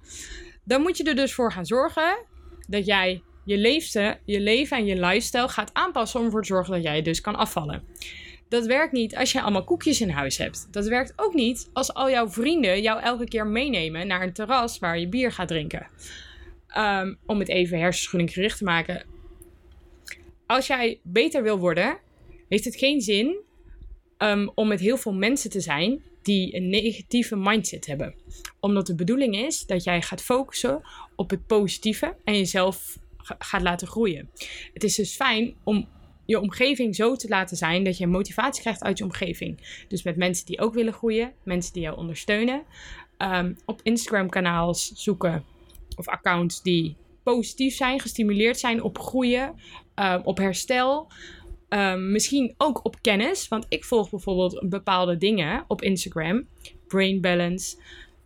[0.65, 2.25] Dan moet je er dus voor gaan zorgen
[2.69, 6.75] dat jij je, leefste, je leven en je lifestyle gaat aanpassen om ervoor te zorgen
[6.75, 7.85] dat jij dus kan afvallen.
[8.49, 10.69] Dat werkt niet als je allemaal koekjes in huis hebt.
[10.71, 14.79] Dat werkt ook niet als al jouw vrienden jou elke keer meenemen naar een terras
[14.79, 15.87] waar je bier gaat drinken.
[16.77, 19.05] Um, om het even hersenschudding gericht te maken.
[20.47, 21.99] Als jij beter wil worden,
[22.49, 23.37] heeft het geen zin
[24.19, 28.15] um, om met heel veel mensen te zijn die een negatieve mindset hebben.
[28.61, 30.81] Omdat de bedoeling is dat jij gaat focussen
[31.17, 32.99] op het positieve en jezelf
[33.39, 34.31] gaat laten groeien.
[34.73, 35.89] Het is dus fijn om
[36.25, 39.85] je omgeving zo te laten zijn dat je motivatie krijgt uit je omgeving.
[39.89, 42.63] Dus met mensen die ook willen groeien, mensen die jou ondersteunen.
[43.19, 45.45] Um, op Instagram-kanaals zoeken
[45.97, 49.55] of accounts die positief zijn, gestimuleerd zijn op groeien,
[49.95, 51.09] um, op herstel.
[51.75, 53.49] Um, misschien ook op kennis.
[53.49, 56.49] Want ik volg bijvoorbeeld bepaalde dingen op Instagram.
[56.87, 57.77] Brain balance.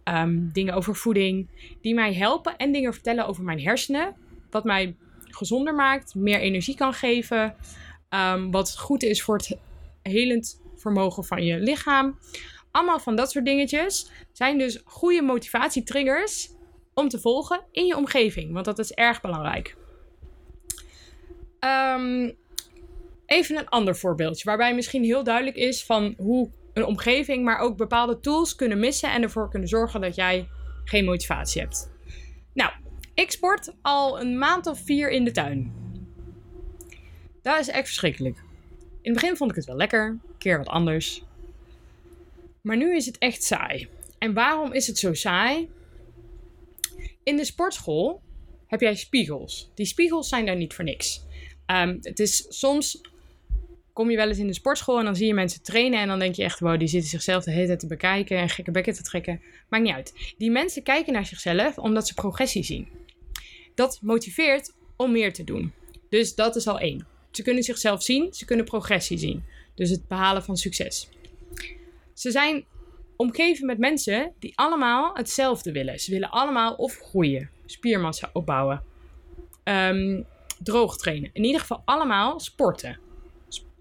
[0.04, 1.48] Um, dingen over voeding.
[1.80, 4.16] Die mij helpen en dingen vertellen over mijn hersenen.
[4.50, 6.14] Wat mij gezonder maakt.
[6.14, 7.54] Meer energie kan geven.
[8.08, 9.58] Um, wat goed is voor het
[10.02, 12.18] helend vermogen van je lichaam.
[12.70, 14.10] Allemaal van dat soort dingetjes.
[14.32, 16.50] Zijn dus goede motivatietriggers
[16.94, 18.52] om te volgen in je omgeving.
[18.52, 19.76] Want dat is erg belangrijk.
[21.60, 22.36] Um,
[23.26, 27.76] Even een ander voorbeeldje, waarbij misschien heel duidelijk is van hoe een omgeving, maar ook
[27.76, 30.48] bepaalde tools kunnen missen en ervoor kunnen zorgen dat jij
[30.84, 31.90] geen motivatie hebt.
[32.52, 32.72] Nou,
[33.14, 35.72] ik sport al een maand of vier in de tuin.
[37.42, 38.36] Dat is echt verschrikkelijk.
[39.02, 41.24] In het begin vond ik het wel lekker, een keer wat anders.
[42.60, 43.88] Maar nu is het echt saai.
[44.18, 45.68] En waarom is het zo saai?
[47.22, 48.22] In de sportschool
[48.66, 49.70] heb jij spiegels.
[49.74, 51.22] Die spiegels zijn daar niet voor niks.
[51.66, 53.00] Um, het is soms
[53.94, 56.18] kom je wel eens in de sportschool en dan zie je mensen trainen en dan
[56.18, 58.94] denk je echt, wow, die zitten zichzelf de hele tijd te bekijken en gekke bekken
[58.94, 59.40] te trekken.
[59.68, 60.34] Maakt niet uit.
[60.38, 62.88] Die mensen kijken naar zichzelf omdat ze progressie zien.
[63.74, 65.72] Dat motiveert om meer te doen.
[66.08, 67.06] Dus dat is al één.
[67.30, 69.44] Ze kunnen zichzelf zien, ze kunnen progressie zien.
[69.74, 71.08] Dus het behalen van succes.
[72.14, 72.64] Ze zijn
[73.16, 75.98] omgeven met mensen die allemaal hetzelfde willen.
[75.98, 78.82] Ze willen allemaal of groeien, spiermassa opbouwen,
[79.64, 80.26] um,
[80.58, 81.30] droog trainen.
[81.32, 83.03] In ieder geval allemaal sporten.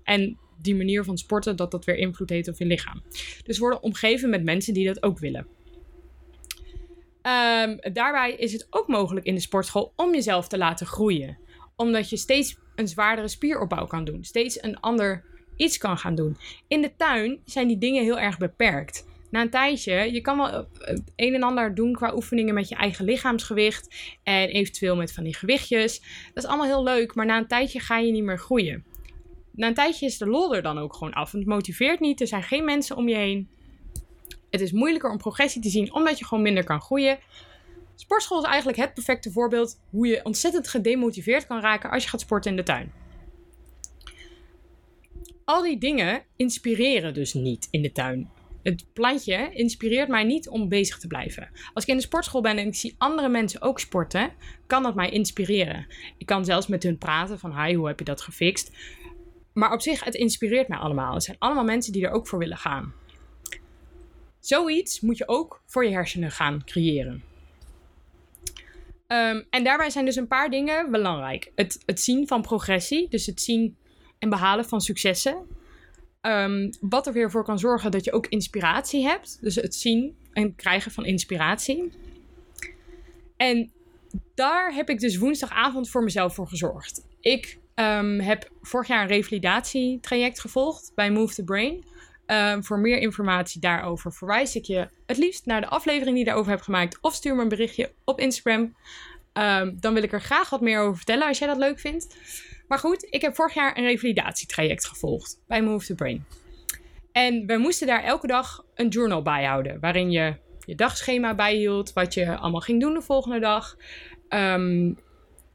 [0.03, 3.03] En die manier van sporten, dat dat weer invloed heeft op je lichaam.
[3.43, 5.47] Dus worden omgeven met mensen die dat ook willen.
[7.21, 11.37] Um, daarbij is het ook mogelijk in de sportschool om jezelf te laten groeien.
[11.75, 14.23] Omdat je steeds een zwaardere spieropbouw kan doen.
[14.23, 15.23] Steeds een ander
[15.55, 16.37] iets kan gaan doen.
[16.67, 19.07] In de tuin zijn die dingen heel erg beperkt.
[19.29, 22.75] Na een tijdje, je kan wel het een en ander doen qua oefeningen met je
[22.75, 23.95] eigen lichaamsgewicht.
[24.23, 26.01] En eventueel met van die gewichtjes.
[26.33, 28.85] Dat is allemaal heel leuk, maar na een tijdje ga je niet meer groeien
[29.55, 31.31] na een tijdje is de lol er dan ook gewoon af.
[31.31, 32.21] Het motiveert niet.
[32.21, 33.49] Er zijn geen mensen om je heen.
[34.49, 37.19] Het is moeilijker om progressie te zien omdat je gewoon minder kan groeien.
[37.95, 42.21] Sportschool is eigenlijk het perfecte voorbeeld hoe je ontzettend gedemotiveerd kan raken als je gaat
[42.21, 42.91] sporten in de tuin.
[45.45, 48.29] Al die dingen inspireren dus niet in de tuin.
[48.63, 51.49] Het plantje inspireert mij niet om bezig te blijven.
[51.73, 54.31] Als ik in de sportschool ben en ik zie andere mensen ook sporten,
[54.67, 55.87] kan dat mij inspireren.
[56.17, 58.71] Ik kan zelfs met hun praten van, hi, hoe heb je dat gefixt?
[59.53, 61.13] Maar op zich, het inspireert mij allemaal.
[61.13, 62.93] Het zijn allemaal mensen die er ook voor willen gaan.
[64.39, 67.23] Zoiets moet je ook voor je hersenen gaan creëren.
[69.07, 71.51] Um, en daarbij zijn dus een paar dingen belangrijk.
[71.55, 73.77] Het, het zien van progressie, dus het zien
[74.19, 75.47] en behalen van successen.
[76.21, 79.37] Um, wat er weer voor kan zorgen dat je ook inspiratie hebt.
[79.41, 81.91] Dus het zien en krijgen van inspiratie.
[83.37, 83.71] En
[84.35, 87.05] daar heb ik dus woensdagavond voor mezelf voor gezorgd.
[87.19, 91.83] Ik Um, heb vorig jaar een revalidatietraject gevolgd bij Move the Brain.
[92.27, 96.25] Um, voor meer informatie daarover verwijs ik je het liefst naar de aflevering die ik
[96.25, 96.97] daarover heb gemaakt.
[97.01, 98.75] Of stuur me een berichtje op Instagram.
[99.33, 102.15] Um, dan wil ik er graag wat meer over vertellen als jij dat leuk vindt.
[102.67, 106.25] Maar goed, ik heb vorig jaar een revalidatietraject gevolgd bij Move the Brain.
[107.11, 109.79] En we moesten daar elke dag een journal bijhouden.
[109.79, 113.77] Waarin je je dagschema bijhield, wat je allemaal ging doen de volgende dag.
[114.27, 114.93] Ehm,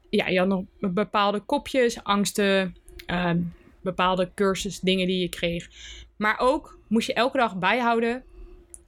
[0.09, 3.41] ja, je had nog bepaalde kopjes, angsten, ehm,
[3.81, 5.69] bepaalde cursus, dingen die je kreeg.
[6.15, 8.23] Maar ook moest je elke dag bijhouden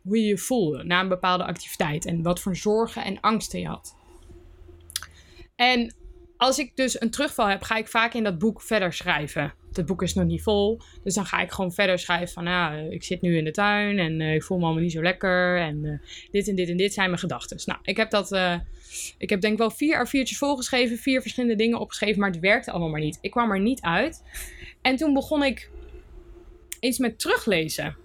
[0.01, 3.67] hoe je je voelde na een bepaalde activiteit en wat voor zorgen en angsten je
[3.67, 3.95] had.
[5.55, 5.93] En
[6.41, 9.53] als ik dus een terugval heb, ga ik vaak in dat boek verder schrijven.
[9.73, 12.89] Het boek is nog niet vol, dus dan ga ik gewoon verder schrijven van, nou,
[12.89, 15.57] ik zit nu in de tuin en uh, ik voel me allemaal niet zo lekker
[15.59, 15.99] en uh,
[16.31, 17.59] dit en dit en dit zijn mijn gedachten.
[17.65, 18.31] Nou, ik heb dat,
[19.17, 22.71] ik heb denk ik wel vier A4'tjes volgeschreven, vier verschillende dingen opgeschreven, maar het werkte
[22.71, 23.17] allemaal maar niet.
[23.21, 24.23] Ik kwam er niet uit.
[24.81, 25.69] En toen begon ik
[26.79, 27.95] eens met teruglezen.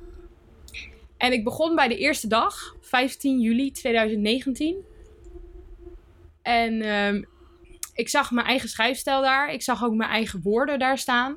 [1.16, 4.76] En ik begon bij de eerste dag, 15 juli 2019.
[6.42, 7.24] En uh,
[7.96, 9.52] ik zag mijn eigen schrijfstijl daar.
[9.52, 11.36] Ik zag ook mijn eigen woorden daar staan.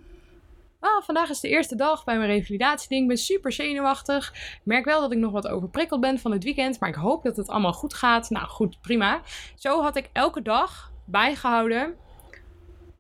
[0.80, 3.02] Oh, vandaag is de eerste dag bij mijn revalidatieding.
[3.02, 4.34] Ik ben super zenuwachtig.
[4.34, 6.80] Ik merk wel dat ik nog wat overprikkeld ben van het weekend.
[6.80, 8.30] Maar ik hoop dat het allemaal goed gaat.
[8.30, 9.22] Nou goed, prima.
[9.56, 11.96] Zo had ik elke dag bijgehouden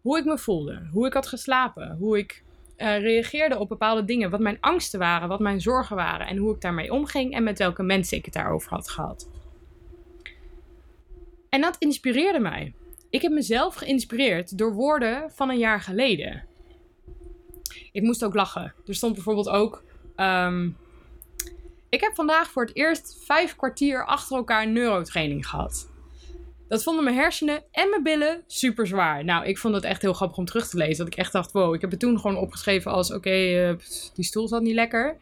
[0.01, 0.87] hoe ik me voelde.
[0.91, 1.97] Hoe ik had geslapen.
[1.99, 2.43] Hoe ik
[2.77, 4.29] uh, reageerde op bepaalde dingen.
[4.29, 5.27] Wat mijn angsten waren.
[5.27, 6.27] Wat mijn zorgen waren.
[6.27, 7.33] En hoe ik daarmee omging.
[7.33, 9.29] En met welke mensen ik het daarover had gehad.
[11.49, 12.73] En dat inspireerde mij.
[13.09, 16.45] Ik heb mezelf geïnspireerd door woorden van een jaar geleden.
[17.91, 18.73] Ik moest ook lachen.
[18.85, 19.83] Er stond bijvoorbeeld ook.
[20.15, 20.77] Um,
[21.89, 25.88] ik heb vandaag voor het eerst vijf kwartier achter elkaar neurotraining gehad.
[26.69, 29.23] Dat vonden mijn hersenen en mijn billen super zwaar.
[29.23, 30.97] Nou, ik vond het echt heel grappig om terug te lezen.
[30.97, 33.13] Dat ik echt dacht, wow, ik heb het toen gewoon opgeschreven als...
[33.13, 33.73] oké, uh,
[34.13, 35.17] die stoel zat niet lekker.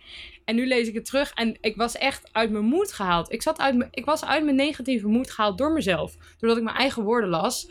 [0.45, 3.31] En nu lees ik het terug en ik was echt uit mijn moed gehaald.
[3.31, 6.15] Ik, zat uit ik was uit mijn negatieve moed gehaald door mezelf.
[6.39, 7.69] Doordat ik mijn eigen woorden las.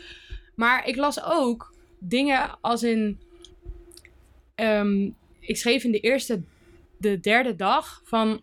[0.55, 3.19] Maar ik las ook dingen als in...
[4.55, 6.41] Um, ik schreef in de eerste,
[6.97, 8.41] de derde dag van...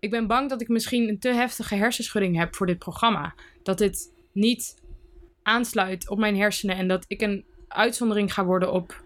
[0.00, 3.34] Ik ben bang dat ik misschien een te heftige hersenschudding heb voor dit programma.
[3.62, 4.82] Dat dit niet
[5.42, 9.02] aansluit op mijn hersenen en dat ik een uitzondering ga worden op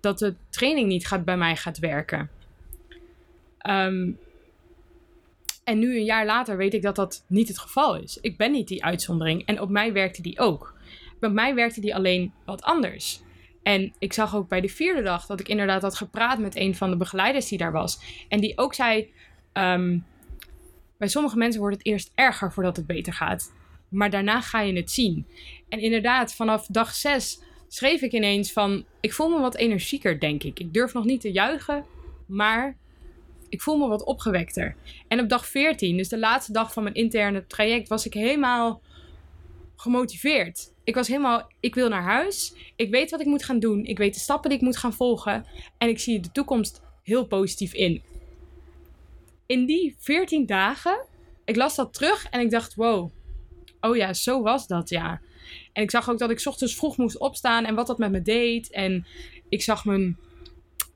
[0.00, 2.30] dat de training niet gaat, bij mij gaat werken.
[3.66, 4.18] Um,
[5.64, 8.18] en nu een jaar later weet ik dat dat niet het geval is.
[8.20, 10.74] Ik ben niet die uitzondering en op mij werkte die ook.
[11.20, 13.20] Bij mij werkte die alleen wat anders.
[13.62, 16.74] En ik zag ook bij de vierde dag dat ik inderdaad had gepraat met een
[16.74, 18.24] van de begeleiders die daar was.
[18.28, 19.12] En die ook zei:
[19.52, 20.04] um,
[21.02, 23.52] Bij sommige mensen wordt het eerst erger voordat het beter gaat.
[23.88, 25.26] Maar daarna ga je het zien.
[25.68, 28.84] En inderdaad, vanaf dag zes schreef ik ineens van...
[29.00, 30.60] Ik voel me wat energieker, denk ik.
[30.60, 31.84] Ik durf nog niet te juichen,
[32.26, 32.76] maar
[33.48, 34.76] ik voel me wat opgewekter.
[35.08, 38.80] En op dag 14, dus de laatste dag van mijn interne traject, was ik helemaal
[39.76, 40.72] gemotiveerd.
[40.84, 42.54] Ik was helemaal, ik wil naar huis.
[42.76, 43.84] Ik weet wat ik moet gaan doen.
[43.84, 45.46] Ik weet de stappen die ik moet gaan volgen.
[45.78, 48.02] En ik zie de toekomst heel positief in.
[49.52, 51.04] In die 14 dagen,
[51.44, 53.10] ik las dat terug en ik dacht, wow,
[53.80, 55.20] oh ja, zo was dat, ja.
[55.72, 58.22] En ik zag ook dat ik ochtends vroeg moest opstaan en wat dat met me
[58.22, 58.70] deed.
[58.70, 59.06] En
[59.48, 60.16] ik zag mijn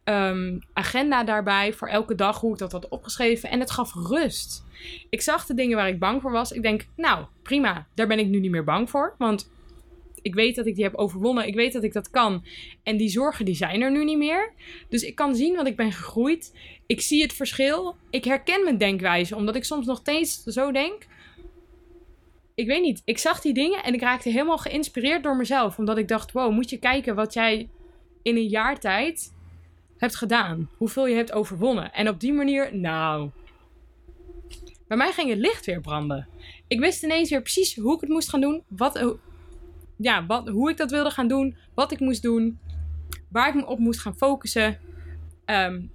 [0.05, 3.51] um, agenda daarbij voor elke dag, hoe ik dat had opgeschreven.
[3.51, 4.65] En het gaf rust.
[5.11, 6.53] Ik zag de dingen waar ik bang voor was.
[6.53, 9.15] Ik denk, nou, prima, daar ben ik nu niet meer bang voor.
[9.19, 9.51] Want
[10.27, 11.47] ik weet dat ik die heb overwonnen.
[11.47, 12.45] Ik weet dat ik dat kan.
[12.83, 14.53] En die zorgen, die zijn er nu niet meer.
[14.89, 16.55] Dus ik kan zien wat ik ben gegroeid.
[16.87, 17.97] Ik zie het verschil.
[18.11, 21.07] Ik herken mijn denkwijze, omdat ik soms nog steeds zo denk
[22.55, 23.03] ik weet niet.
[23.05, 25.79] Ik zag die dingen en ik raakte helemaal geïnspireerd door mezelf.
[25.79, 27.69] Omdat ik dacht, wow, moet je kijken wat jij
[28.23, 29.35] in een jaar tijd
[29.97, 30.71] hebt gedaan.
[30.77, 31.93] Hoeveel je hebt overwonnen.
[31.93, 33.31] En op die manier, nou...
[34.89, 36.29] Bij mij ging het licht weer branden.
[36.67, 38.63] Ik wist ineens weer precies hoe ik het moest gaan doen.
[38.69, 39.19] Wat,
[39.97, 41.57] ja, wat, hoe ik dat wilde gaan doen.
[41.75, 42.59] Wat ik moest doen.
[43.29, 44.79] Waar ik me op moest gaan focussen.
[45.45, 45.91] Um,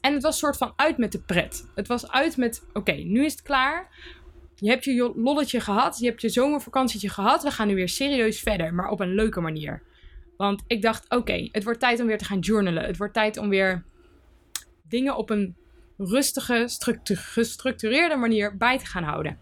[0.00, 1.70] en het was een soort van uit met de pret.
[1.74, 3.88] Het was uit met, oké, nu is het klaar.
[4.54, 7.42] Je hebt je lolletje gehad, je hebt je zomervakantietje gehad.
[7.42, 9.82] We gaan nu weer serieus verder, maar op een leuke manier.
[10.36, 12.84] Want ik dacht, oké, het wordt tijd om weer te gaan journalen.
[12.84, 13.84] Het wordt tijd om weer
[14.88, 15.56] dingen op een
[15.96, 16.68] rustige,
[17.14, 19.38] gestructureerde manier bij te gaan houden.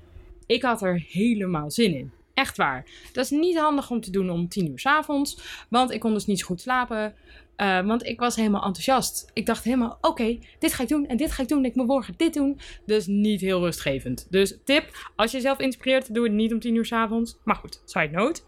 [0.47, 2.13] Ik had er helemaal zin in.
[2.35, 2.85] Echt waar.
[3.13, 5.39] Dat is niet handig om te doen om tien uur s avonds.
[5.69, 7.15] Want ik kon dus niet zo goed slapen.
[7.57, 9.31] Uh, want ik was helemaal enthousiast.
[9.33, 11.65] Ik dacht helemaal, oké, dit ga ik doen en dit ga ik doen.
[11.65, 12.61] Ik moet morgen dit doen.
[12.87, 14.27] Dus niet heel rustgevend.
[14.31, 17.37] Dus tip, als je jezelf inspireert, doe het niet om tien uur s avonds.
[17.45, 18.41] Maar goed, side note.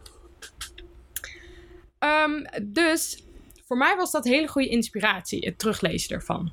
[1.99, 3.25] Um, dus
[3.67, 6.53] voor mij was dat hele goede inspiratie, het teruglezen ervan.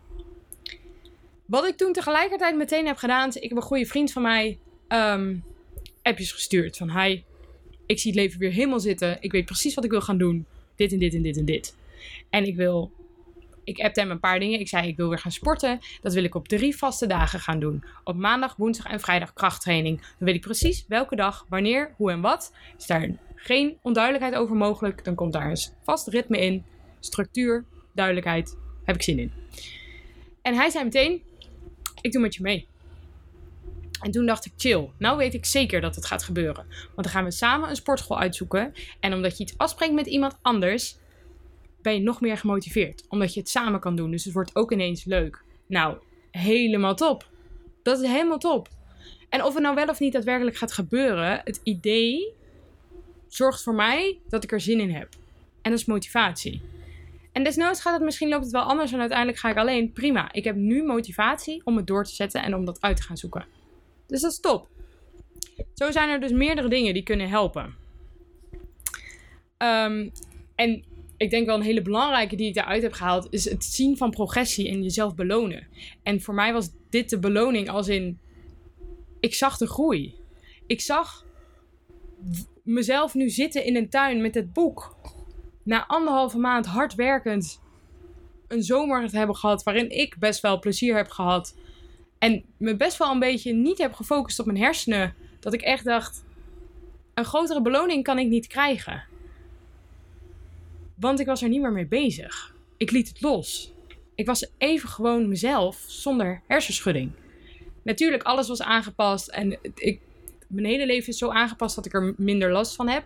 [1.46, 5.44] Wat ik toen tegelijkertijd meteen heb gedaan, ik heb een goede vriend van mij um,
[6.04, 6.78] appjes gestuurd.
[6.78, 7.24] Van, hi,
[7.86, 9.18] ik zie het leven weer helemaal zitten.
[9.20, 10.46] Ik weet precies wat ik wil gaan doen.
[10.76, 11.76] Dit en dit en dit en dit.
[12.30, 12.92] En ik wil
[13.64, 14.60] ik appte hem een paar dingen.
[14.60, 15.80] Ik zei, ik wil weer gaan sporten.
[16.02, 17.84] Dat wil ik op drie vaste dagen gaan doen.
[18.04, 20.02] Op maandag, woensdag en vrijdag krachttraining.
[20.02, 22.54] Dan weet ik precies welke dag, wanneer, hoe en wat.
[22.78, 26.64] Is daar geen onduidelijkheid over mogelijk, dan komt daar een vast ritme in.
[27.00, 29.32] Structuur, duidelijkheid, heb ik zin in.
[30.42, 31.22] En hij zei meteen,
[32.02, 32.68] ik doe met je mee.
[34.02, 36.66] En toen dacht ik, chill, nou weet ik zeker dat het gaat gebeuren.
[36.68, 38.74] Want dan gaan we samen een sportschool uitzoeken.
[39.00, 40.98] En omdat je iets afspreekt met iemand anders,
[41.82, 43.04] ben je nog meer gemotiveerd.
[43.08, 44.12] Omdat je het samen kan doen.
[44.12, 45.44] Dus het wordt ook ineens leuk.
[45.68, 45.98] Nou,
[46.32, 47.30] helemaal top.
[47.84, 48.70] Dat is helemaal top.
[49.30, 52.34] En of het nou wel of niet daadwerkelijk gaat gebeuren, het idee
[53.28, 55.10] zorgt voor mij dat ik er zin in heb.
[55.62, 56.62] En dat is motivatie.
[57.32, 59.92] En desnoods gaat het misschien loopt het wel anders en uiteindelijk ga ik alleen.
[59.92, 60.34] Prima.
[60.34, 63.18] Ik heb nu motivatie om het door te zetten en om dat uit te gaan
[63.18, 63.46] zoeken.
[64.12, 64.68] Dus dat is top.
[65.74, 67.76] Zo zijn er dus meerdere dingen die kunnen helpen.
[69.58, 70.10] Ehm,
[70.56, 70.84] en
[71.18, 74.10] ik denk wel een hele belangrijke die ik daaruit heb gehaald, is het zien van
[74.10, 75.68] progressie en jezelf belonen.
[76.04, 78.20] En voor mij was dit de beloning als in,
[79.20, 80.16] ik zag de groei.
[80.68, 81.26] Ik zag
[82.64, 84.96] mezelf nu zitten in een tuin met het boek.
[85.64, 87.62] Na anderhalve maand hard werkend
[88.48, 91.56] een zomer te hebben gehad waarin ik best wel plezier heb gehad.
[92.22, 95.16] En me best wel een beetje niet heb gefocust op mijn hersenen.
[95.40, 96.24] Dat ik echt dacht,
[97.14, 99.04] een grotere beloning kan ik niet krijgen.
[100.96, 102.56] Want ik was er niet meer mee bezig.
[102.78, 103.74] Ik liet het los.
[104.16, 107.12] Ik was even gewoon mezelf zonder hersenschudding.
[107.84, 110.00] Natuurlijk, alles was aangepast en ik,
[110.48, 113.06] mijn hele leven is zo aangepast dat ik er minder last van heb.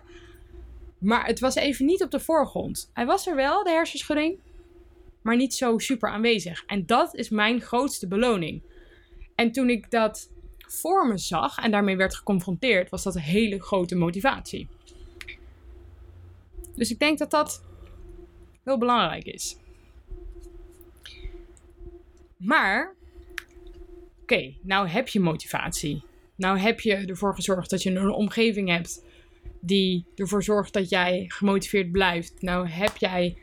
[0.97, 2.89] Maar het was even niet op de voorgrond.
[2.93, 4.39] Hij was er wel, de hersenschudding,
[5.21, 6.63] maar niet zo super aanwezig.
[6.65, 8.61] En dat is mijn grootste beloning.
[9.35, 13.61] En toen ik dat voor me zag en daarmee werd geconfronteerd, was dat een hele
[13.61, 14.67] grote motivatie.
[16.75, 17.63] Dus ik denk dat dat
[18.63, 19.57] heel belangrijk is.
[22.37, 22.95] Maar,
[24.21, 26.03] oké, nou heb je motivatie.
[26.35, 29.03] Nou heb je ervoor gezorgd dat je een omgeving hebt
[29.59, 32.41] die ervoor zorgt dat jij gemotiveerd blijft.
[32.41, 33.37] Nou heb jij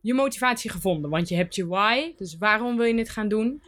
[0.00, 3.62] je motivatie gevonden, want je hebt je why, dus waarom wil je dit gaan doen?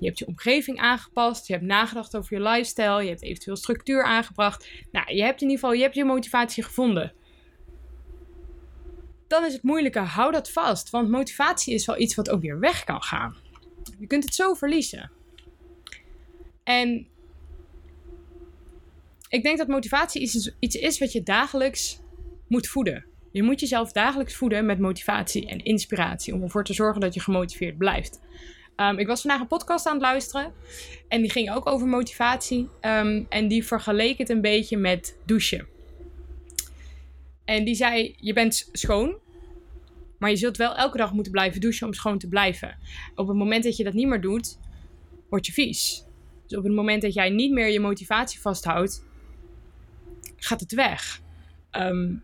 [0.00, 4.04] Je hebt je omgeving aangepast, je hebt nagedacht over je lifestyle, je hebt eventueel structuur
[4.04, 4.68] aangebracht.
[4.92, 7.12] Nou, je hebt in ieder geval je, hebt je motivatie gevonden
[9.30, 10.02] dan is het moeilijker.
[10.02, 10.90] Hou dat vast.
[10.90, 13.36] Want motivatie is wel iets wat ook weer weg kan gaan.
[13.98, 15.10] Je kunt het zo verliezen.
[16.64, 17.06] En
[19.28, 22.00] ik denk dat motivatie iets, iets is wat je dagelijks
[22.48, 23.04] moet voeden.
[23.32, 26.34] Je moet jezelf dagelijks voeden met motivatie en inspiratie.
[26.34, 28.20] Om ervoor te zorgen dat je gemotiveerd blijft.
[28.80, 30.52] Um, ik was vandaag een podcast aan het luisteren.
[31.08, 32.68] En die ging ook over motivatie.
[32.80, 35.66] Um, en die vergeleek het een beetje met douchen.
[37.44, 39.18] En die zei: Je bent schoon,
[40.18, 42.78] maar je zult wel elke dag moeten blijven douchen om schoon te blijven.
[43.14, 44.58] Op het moment dat je dat niet meer doet,
[45.28, 46.04] word je vies.
[46.46, 49.04] Dus op het moment dat jij niet meer je motivatie vasthoudt,
[50.36, 51.20] gaat het weg.
[51.70, 52.14] Ehm,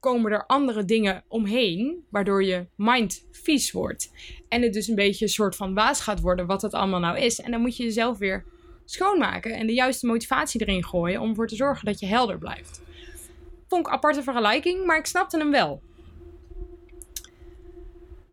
[0.00, 4.10] komen er andere dingen omheen, waardoor je mind vies wordt.
[4.48, 7.18] En het dus een beetje een soort van waas gaat worden wat het allemaal nou
[7.18, 7.40] is.
[7.40, 8.44] En dan moet je jezelf weer
[8.84, 12.80] schoonmaken en de juiste motivatie erin gooien om ervoor te zorgen dat je helder blijft
[13.68, 15.82] vond ik aparte vergelijking, maar ik snapte hem wel.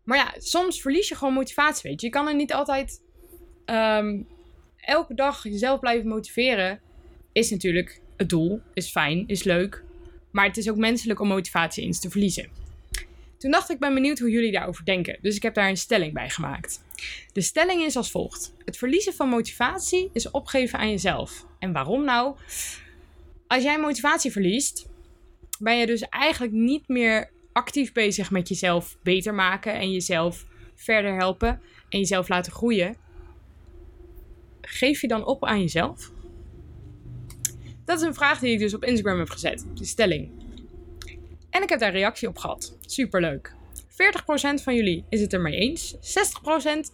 [0.04, 2.06] Maar ja, soms verlies je gewoon motivatie, weet je.
[2.06, 3.02] Je kan er niet altijd
[3.64, 4.22] ehm,
[4.76, 6.80] elke dag jezelf blijven motiveren.
[7.32, 9.84] Is natuurlijk het doel, is fijn, is leuk.
[10.30, 12.48] Maar het is ook menselijk om motivatie eens te verliezen.
[13.46, 15.18] Toen dacht ik, ben benieuwd hoe jullie daarover denken.
[15.22, 16.82] Dus ik heb daar een stelling bij gemaakt.
[17.32, 18.54] De stelling is als volgt.
[18.64, 21.46] Het verliezen van motivatie is opgeven aan jezelf.
[21.58, 22.36] En waarom nou?
[23.46, 24.86] Als jij motivatie verliest,
[25.58, 31.16] ben je dus eigenlijk niet meer actief bezig met jezelf beter maken en jezelf verder
[31.16, 32.96] helpen en jezelf laten groeien.
[34.60, 36.10] Geef je dan op aan jezelf?
[37.84, 40.45] Dat is een vraag die ik dus op Instagram heb gezet, de stelling.
[41.56, 42.76] En ik heb daar reactie op gehad.
[42.80, 43.54] Superleuk.
[43.90, 45.94] 40% van jullie is het ermee eens.
[45.94, 45.98] 60%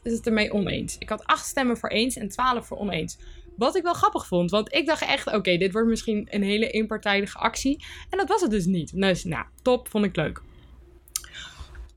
[0.02, 0.98] is het ermee oneens.
[0.98, 3.18] Ik had 8 stemmen voor eens en 12 voor oneens.
[3.56, 6.70] Wat ik wel grappig vond, want ik dacht echt, oké, dit wordt misschien een hele
[6.70, 7.84] eenpartijdige actie.
[8.10, 9.00] En dat was het dus niet.
[9.00, 10.42] Dus nou, top, vond ik leuk.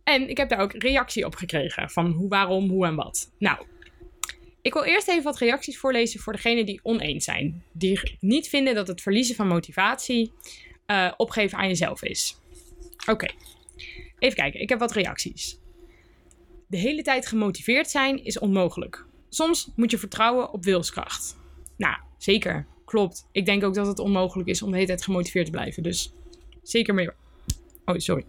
[0.04, 3.32] En ik heb daar ook reactie op gekregen van hoe, waarom, hoe en wat.
[3.40, 3.66] Nou,
[4.62, 7.64] ik wil eerst even wat reacties voorlezen voor degenen die oneens zijn.
[7.72, 10.34] Die niet vinden dat het verliezen van motivatie
[10.88, 12.44] uh, opgeven aan jezelf is.
[13.10, 13.28] Oké,
[14.20, 14.62] even kijken.
[14.62, 15.60] Ik heb wat reacties.
[16.68, 19.06] De hele tijd gemotiveerd zijn is onmogelijk.
[19.30, 21.38] Soms moet je vertrouwen op wilskracht.
[21.78, 22.68] Nou, zeker.
[22.86, 23.28] Klopt.
[23.32, 25.84] Ik denk ook dat het onmogelijk is om de hele tijd gemotiveerd te blijven.
[25.84, 26.14] Dus
[26.64, 27.16] zeker meer.
[27.86, 28.26] Oh, sorry.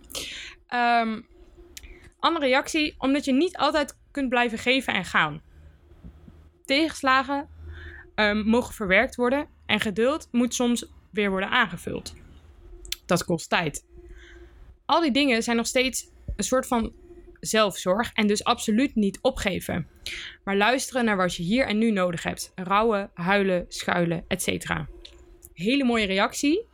[0.74, 1.26] Um,
[2.18, 5.42] Andere reactie, omdat je niet altijd kunt blijven geven en gaan.
[6.64, 7.48] Tegenslagen
[8.14, 12.14] um, mogen verwerkt worden en geduld moet soms weer worden aangevuld.
[13.06, 13.84] Dat kost tijd.
[14.86, 16.92] Al die dingen zijn nog steeds een soort van
[17.40, 19.86] zelfzorg en dus absoluut niet opgeven.
[20.44, 22.52] Maar luisteren naar wat je hier en nu nodig hebt.
[22.54, 24.70] Rouwen, huilen, schuilen, etc.
[25.52, 26.66] Hele mooie reactie.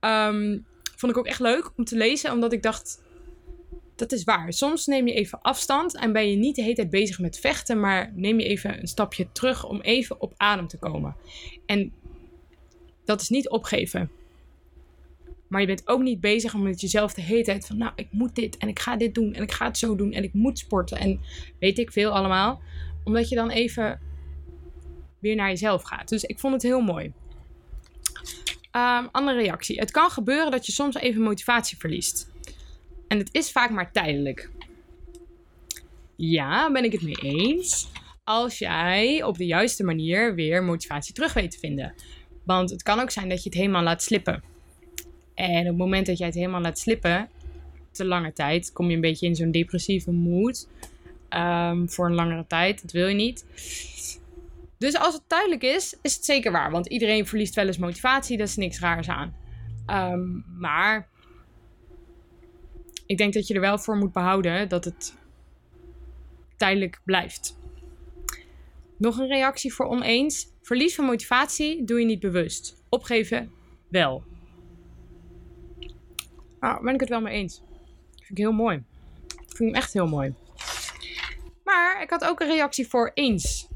[0.00, 0.58] Ehm,
[0.96, 3.02] vond ik ook echt leuk om te lezen, omdat ik dacht,
[3.96, 4.52] dat is waar.
[4.52, 7.80] Soms neem je even afstand en ben je niet de hele tijd bezig met vechten,
[7.80, 11.16] maar neem je even een stapje terug om even op adem te komen.
[11.66, 11.92] En
[13.04, 14.10] dat is niet opgeven.
[15.50, 18.06] Maar je bent ook niet bezig om met jezelf de hele tijd van, nou, ik
[18.10, 20.32] moet dit en ik ga dit doen en ik ga het zo doen en ik
[20.32, 21.20] moet sporten en
[21.58, 22.60] weet ik veel allemaal.
[23.04, 24.00] Omdat je dan even
[25.18, 26.08] weer naar jezelf gaat.
[26.08, 27.12] Dus ik vond het heel mooi.
[28.76, 29.78] Um, andere reactie.
[29.78, 32.30] Het kan gebeuren dat je soms even motivatie verliest.
[33.08, 34.50] En het is vaak maar tijdelijk.
[36.16, 37.88] Ja, ben ik het mee eens.
[38.24, 41.94] Als jij op de juiste manier weer motivatie terug weet te vinden.
[42.44, 44.42] Want het kan ook zijn dat je het helemaal laat slippen.
[45.40, 47.28] En op het moment dat jij het helemaal laat slippen,
[47.90, 50.68] te lange tijd, kom je een beetje in zo'n depressieve mood.
[51.30, 52.82] Um, voor een langere tijd.
[52.82, 53.44] Dat wil je niet.
[54.78, 56.70] Dus als het tijdelijk is, is het zeker waar.
[56.70, 58.36] Want iedereen verliest wel eens motivatie.
[58.36, 59.34] Daar is niks raars aan.
[59.86, 61.08] Um, maar
[63.06, 65.14] ik denk dat je er wel voor moet behouden dat het
[66.56, 67.58] tijdelijk blijft.
[68.96, 70.46] Nog een reactie voor oneens.
[70.62, 72.82] Verlies van motivatie doe je niet bewust.
[72.88, 73.52] Opgeven
[73.88, 74.24] wel.
[76.60, 77.62] Nou, ben ik het wel mee eens.
[78.16, 78.76] Vind ik heel mooi.
[79.26, 80.34] Ik vind hem echt heel mooi.
[81.64, 83.68] Maar ik had ook een reactie voor eens.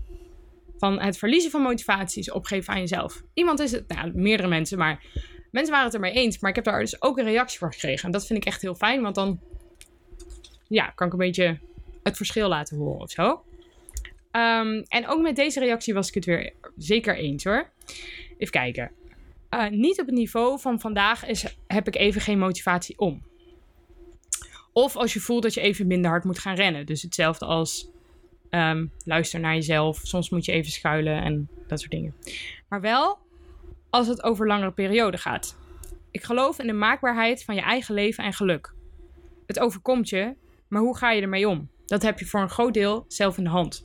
[0.79, 3.23] Van het verliezen van motivatie is opgeven aan jezelf.
[3.35, 5.03] Iemand is het, nou, meerdere mensen, maar
[5.51, 6.39] mensen waren het ermee eens.
[6.39, 8.05] Maar ik heb daar dus ook een reactie voor gekregen.
[8.05, 9.41] En dat vind ik echt heel fijn, want dan
[10.69, 11.59] ja, kan ik een beetje
[12.03, 13.45] het verschil laten horen of zo.
[14.31, 17.71] Ehm, en ook met deze reactie was ik het weer zeker eens hoor.
[18.39, 18.91] Even kijken.
[19.55, 23.23] Uh, niet op het niveau van vandaag is, heb ik even geen motivatie om.
[24.73, 26.87] Of als je voelt dat je even minder hard moet gaan rennen.
[26.87, 27.91] Dus hetzelfde als
[28.51, 30.01] um, luister naar jezelf.
[30.03, 32.15] Soms moet je even schuilen en dat soort dingen.
[32.69, 33.19] Maar wel
[33.91, 35.57] als het over langere perioden gaat.
[36.11, 38.75] Ik geloof in de maakbaarheid van je eigen leven en geluk.
[39.47, 40.35] Het overkomt je,
[40.69, 41.69] maar hoe ga je ermee om?
[41.87, 43.85] Dat heb je voor een groot deel zelf in de hand.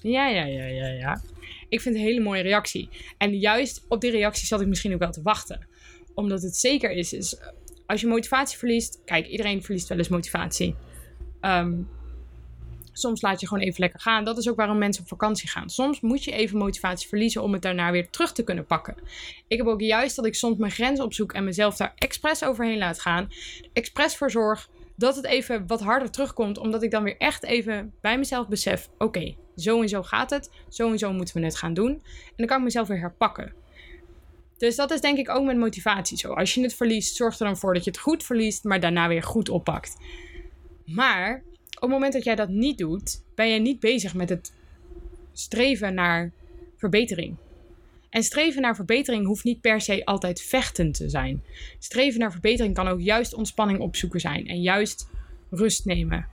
[0.00, 1.20] Ja, ja, ja, ja, ja.
[1.68, 2.88] Ik vind het een hele mooie reactie.
[3.18, 5.66] En juist op die reactie zat ik misschien ook wel te wachten.
[6.14, 7.38] Omdat het zeker is, is
[7.86, 9.00] als je motivatie verliest...
[9.04, 10.74] Kijk, iedereen verliest wel eens motivatie.
[11.40, 11.88] Um,
[12.98, 14.24] Soms laat je gewoon even lekker gaan.
[14.24, 15.70] Dat is ook waarom mensen op vakantie gaan.
[15.70, 18.94] Soms moet je even motivatie verliezen om het daarna weer terug te kunnen pakken.
[19.48, 22.78] Ik heb ook juist dat ik soms mijn grens opzoek en mezelf daar expres overheen
[22.78, 23.28] laat gaan.
[23.72, 26.58] Expres voor zorg dat het even wat harder terugkomt.
[26.58, 30.50] Omdat ik dan weer echt even bij mezelf besef: oké, zo en zo gaat het.
[30.68, 31.90] Zo en zo moeten we het gaan doen.
[31.90, 33.52] En dan kan ik mezelf weer herpakken.
[34.56, 36.32] Dus dat is denk ik ook met motivatie zo.
[36.32, 39.08] Als je het verliest, zorg er dan voor dat je het goed verliest, maar daarna
[39.08, 39.96] weer goed oppakt.
[40.84, 41.42] Maar
[41.74, 44.52] op het moment dat jij dat niet doet, ben je niet bezig met het
[45.32, 46.32] streven naar
[46.76, 47.36] verbetering.
[48.10, 51.42] En streven naar verbetering hoeft niet per se altijd vechten te zijn.
[51.78, 55.08] Streven naar verbetering kan ook juist ontspanning opzoeken zijn en juist
[55.50, 56.28] rust nemen.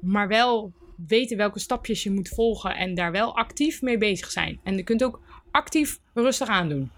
[0.00, 0.72] Maar wel
[1.06, 4.60] weten welke stapjes je moet volgen en daar wel actief mee bezig zijn.
[4.62, 6.90] En je kunt ook actief rustig aandoen.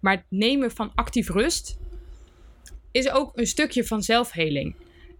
[0.00, 1.78] Maar het nemen van actief rust
[2.90, 4.74] is ook een stukje van zelfheling.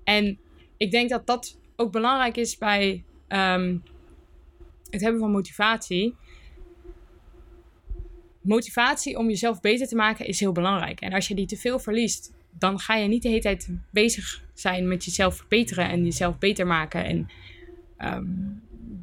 [0.04, 0.38] En
[0.76, 3.76] ik denk dat dat ook belangrijk is bij ehm,
[4.90, 6.16] het hebben van motivatie.
[8.42, 11.00] Motivatie om jezelf beter te maken is heel belangrijk.
[11.00, 14.42] En als je die te veel verliest, dan ga je niet de hele tijd bezig
[14.54, 17.04] zijn met jezelf verbeteren en jezelf beter maken.
[17.04, 17.28] En,
[17.96, 18.24] ehm,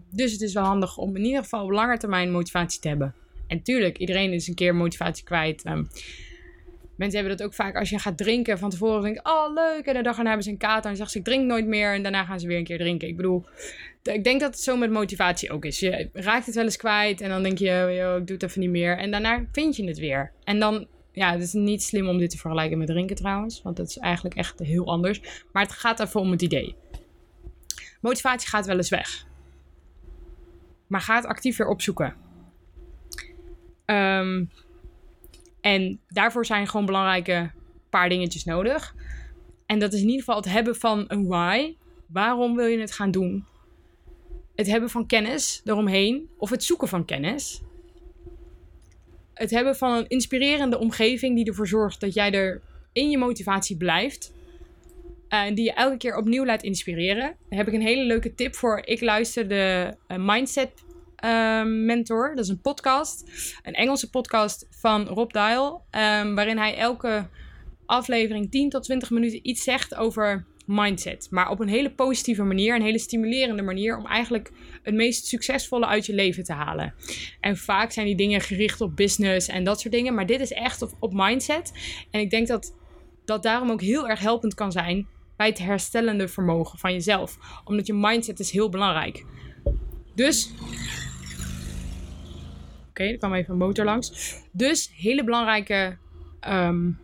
[0.10, 3.14] dus het is wel handig om in ieder geval op lange termijn motivatie te hebben.
[3.48, 5.66] En tuurlijk, iedereen is een keer motivatie kwijt.
[5.66, 5.88] Um,
[7.00, 8.60] Mensen hebben dat ook vaak als je gaat drinken.
[8.60, 9.86] Van tevoren denk ik, oh leuk.
[9.86, 11.94] En de dag erna hebben ze een kater en zeggen ze, ik drink nooit meer.
[11.94, 13.08] En daarna gaan ze weer een keer drinken.
[13.08, 13.46] Ik bedoel,
[14.04, 15.80] ik denk dat het zo met motivatie ook is.
[15.80, 18.60] Je raakt het wel eens kwijt en dan denk je, yo, ik doe het even
[18.60, 18.98] niet meer.
[18.98, 20.32] En daarna vind je het weer.
[20.44, 23.62] En dan, ja, het is niet slim om dit te vergelijken met drinken trouwens.
[23.62, 25.22] Want dat is eigenlijk echt heel anders.
[25.52, 26.76] Maar het gaat even om het idee.
[28.02, 29.28] Motivatie gaat wel eens weg.
[30.88, 32.16] Maar ga het actief weer opzoeken.
[33.86, 34.50] Um,
[35.62, 37.52] en daarvoor zijn gewoon belangrijke
[37.90, 38.96] paar dingetjes nodig.
[39.66, 41.76] En dat is in ieder geval het hebben van een why.
[42.08, 43.46] Waarom wil je het gaan doen?
[44.60, 47.62] Het hebben van kennis eromheen of het zoeken van kennis.
[49.34, 52.62] Het hebben van een inspirerende omgeving die ervoor zorgt dat jij er
[52.94, 54.34] in je motivatie blijft.
[55.30, 57.36] Uh, die je elke keer opnieuw laat inspireren.
[57.50, 58.82] Daar heb ik een hele leuke tip voor.
[58.86, 60.72] Ik luister de uh, Mindset
[61.26, 62.36] uh, Mentor.
[62.36, 63.24] Dat is een podcast.
[63.64, 65.74] Een Engelse podcast van Rob Dial.
[65.92, 67.28] Um, waarin hij elke
[67.86, 71.28] aflevering 10 tot 20 minuten iets zegt over mindset.
[71.30, 74.52] Maar op een hele positieve manier, een hele stimulerende manier om eigenlijk
[74.84, 76.94] het meest succesvolle uit je leven te halen.
[77.40, 80.52] En vaak zijn die dingen gericht op business en dat soort dingen, maar dit is
[80.52, 81.72] echt op, mindset.
[82.12, 82.76] En ik denk dat
[83.26, 85.08] dat daarom ook heel erg helpend kan zijn
[85.38, 87.38] bij het herstellende vermogen van jezelf.
[87.64, 89.26] Omdat je mindset is heel belangrijk.
[90.16, 90.52] Dus.
[92.90, 94.36] Oké, er kwam even een motor langs.
[94.52, 95.98] Dus hele belangrijke
[96.50, 97.00] um,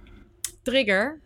[0.64, 1.24] trigger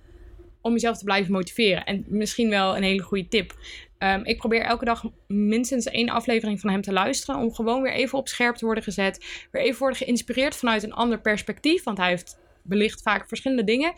[0.61, 1.85] om jezelf te blijven motiveren.
[1.85, 3.53] En misschien wel een hele goede tip.
[3.99, 7.41] Um, ik probeer elke dag minstens één aflevering van hem te luisteren.
[7.41, 9.47] Om gewoon weer even op scherp te worden gezet.
[9.51, 11.83] Weer even worden geïnspireerd vanuit een ander perspectief.
[11.83, 13.93] Want hij heeft belicht vaak verschillende dingen.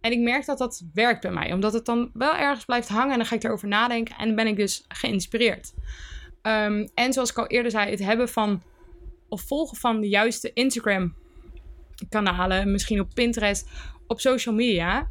[0.00, 1.52] En ik merk dat dat werkt bij mij.
[1.52, 3.10] Omdat het dan wel ergens blijft hangen.
[3.12, 4.16] En dan ga ik erover nadenken.
[4.18, 5.72] En dan ben ik dus geïnspireerd.
[6.42, 8.62] Um, en zoals ik al eerder zei, het hebben van.
[9.28, 11.14] Of volgen van de juiste Instagram
[12.08, 12.72] kanalen.
[12.72, 13.68] Misschien op Pinterest.
[14.06, 15.10] Op social media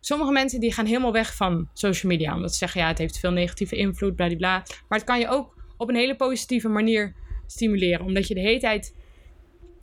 [0.00, 2.34] Sommige mensen die gaan helemaal weg van social media.
[2.34, 4.64] Omdat ze zeggen, ja, het heeft veel negatieve invloed, bla bla.
[4.88, 7.14] Maar het kan je ook op een hele positieve manier
[7.46, 8.06] stimuleren.
[8.06, 8.94] Omdat je de hele tijd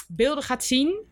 [0.07, 1.03] beelden gaat zien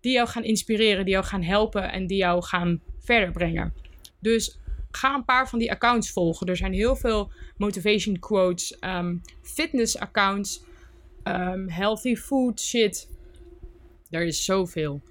[0.00, 3.74] die jou gaan inspireren, die jou gaan helpen en die jou gaan verder brengen.
[4.20, 4.58] Dus
[4.90, 6.46] ga een paar van die accounts volgen.
[6.46, 10.64] Er zijn heel veel motivation quotes, um, fitness accounts,
[11.24, 13.08] um, healthy food shit.
[14.10, 15.02] Er is zoveel.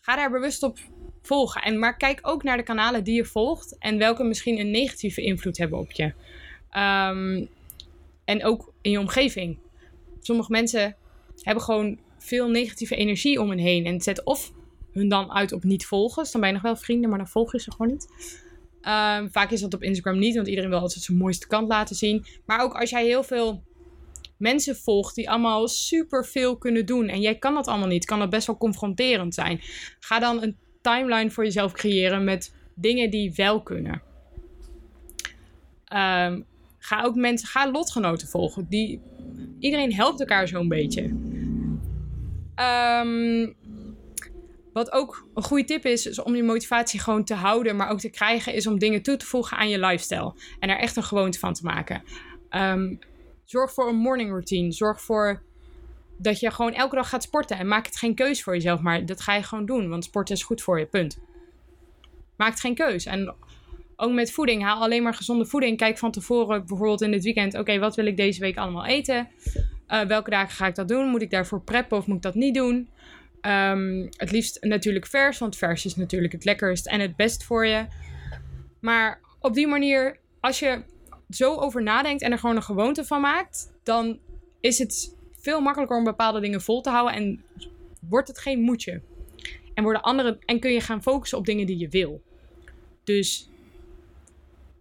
[0.00, 0.78] Ga daar bewust op
[1.26, 1.62] volgen.
[1.62, 5.22] En, maar kijk ook naar de kanalen die je volgt en welke misschien een negatieve
[5.22, 6.04] invloed hebben op je.
[6.76, 7.48] Um,
[8.24, 9.58] en ook in je omgeving.
[10.20, 10.96] Sommige mensen
[11.40, 13.86] hebben gewoon veel negatieve energie om hen heen.
[13.86, 14.52] En zet of
[14.92, 16.22] hun dan uit op niet volgen.
[16.22, 18.08] Dus dan ben je nog wel vrienden, maar dan volg je ze gewoon niet.
[18.82, 21.96] Um, vaak is dat op Instagram niet, want iedereen wil altijd zijn mooiste kant laten
[21.96, 22.24] zien.
[22.46, 23.62] Maar ook als jij heel veel
[24.38, 28.18] mensen volgt die allemaal super veel kunnen doen en jij kan dat allemaal niet, kan
[28.18, 29.60] dat best wel confronterend zijn.
[29.98, 30.56] Ga dan een
[30.92, 34.02] timeline voor jezelf creëren met dingen die wel kunnen.
[35.92, 36.44] Um,
[36.78, 38.66] ga ook mensen, ga lotgenoten volgen.
[38.68, 39.00] Die,
[39.58, 41.02] iedereen helpt elkaar zo'n beetje.
[42.56, 43.54] Um,
[44.72, 48.00] wat ook een goede tip is, is om je motivatie gewoon te houden, maar ook
[48.00, 50.34] te krijgen, is om dingen toe te voegen aan je lifestyle.
[50.58, 52.02] En er echt een gewoonte van te maken.
[52.50, 52.98] Um,
[53.44, 54.72] zorg voor een morning routine.
[54.72, 55.42] Zorg voor
[56.18, 57.58] dat je gewoon elke dag gaat sporten.
[57.58, 59.88] En maak het geen keus voor jezelf, maar dat ga je gewoon doen.
[59.88, 61.18] Want sporten is goed voor je, punt.
[62.36, 63.06] Maak geen keus.
[63.06, 63.34] En
[63.96, 65.76] ook met voeding, haal alleen maar gezonde voeding.
[65.76, 69.28] Kijk van tevoren, bijvoorbeeld in het weekend, oké, wat wil ik deze week allemaal eten?
[69.88, 71.08] Uh, welke dagen ga ik dat doen?
[71.08, 72.88] Moet ik daarvoor preppen of moet ik dat niet doen?
[73.42, 77.66] Um, het liefst natuurlijk vers, want vers is natuurlijk het lekkerst en het best voor
[77.66, 77.86] je.
[78.80, 80.82] Maar op die manier, als je
[81.30, 84.18] zo over nadenkt en er gewoon een gewoonte van maakt, dan
[84.60, 85.15] is het
[85.46, 87.42] veel makkelijker om bepaalde dingen vol te houden en
[88.08, 89.00] wordt het geen moedje.
[89.74, 92.22] En, worden andere, en kun je gaan focussen op dingen die je wil.
[93.04, 93.48] Dus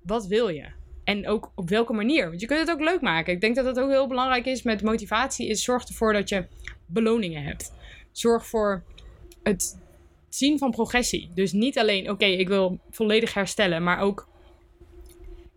[0.01, 0.66] wat wil je?
[1.03, 2.28] En ook op welke manier?
[2.28, 3.34] Want je kunt het ook leuk maken.
[3.34, 5.47] Ik denk dat het ook heel belangrijk is met motivatie.
[5.47, 6.45] Is zorg ervoor dat je
[6.86, 7.74] beloningen hebt.
[8.11, 8.84] Zorg voor
[9.43, 9.80] het
[10.30, 11.30] zien van progressie.
[11.34, 13.84] Dus niet alleen, oké, ik wil volledig herstellen.
[13.84, 14.28] Maar ook,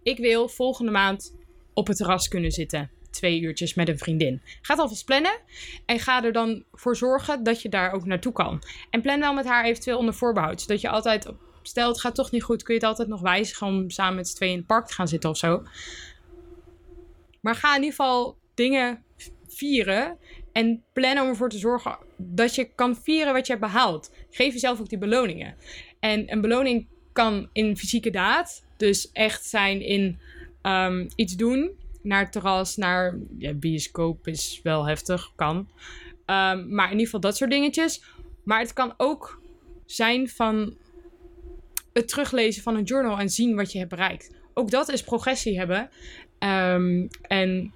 [0.03, 1.35] ik wil volgende maand
[1.73, 4.41] op het terras kunnen zitten twee uurtjes met een vriendin.
[4.63, 5.39] Ga het alvast plannen
[5.87, 8.63] en ga er dan voor zorgen dat je daar ook naartoe kan.
[8.91, 11.29] En plan wel met haar eventueel onder voorbehoud, zodat je altijd,
[11.63, 14.29] stel het gaat toch niet goed, kun je het altijd nog wijzigen om samen met
[14.29, 15.63] z'n tweeën in het park te gaan zitten of zo.
[17.41, 19.03] Maar ga in ieder geval dingen
[19.47, 20.19] vieren
[20.53, 24.13] en plan om ervoor te zorgen dat je kan vieren wat je hebt behaald.
[24.31, 25.57] Geef jezelf ook die beloningen.
[26.01, 30.19] En een beloning kan in fysieke daad, dus echt zijn in
[30.63, 31.71] um, iets doen
[32.09, 35.57] naar terras, naar ja, bioscoop is wel heftig, kan.
[35.57, 38.05] Um, maar in ieder geval dat soort dingetjes.
[38.45, 39.43] Maar het kan ook
[39.87, 40.77] zijn van
[41.93, 44.31] het teruglezen van een journal en zien wat je hebt bereikt.
[44.55, 45.91] Ook dat is progressie hebben
[46.39, 47.73] um, en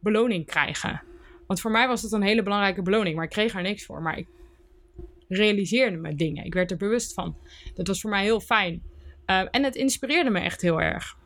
[0.00, 1.02] beloning krijgen.
[1.46, 4.02] Want voor mij was dat een hele belangrijke beloning, maar ik kreeg er niks voor.
[4.02, 4.26] Maar ik
[5.28, 6.44] realiseerde me dingen.
[6.44, 7.36] Ik werd er bewust van.
[7.74, 8.82] Dat was voor mij heel fijn.
[9.26, 11.16] Uh, en het inspireerde me echt heel erg.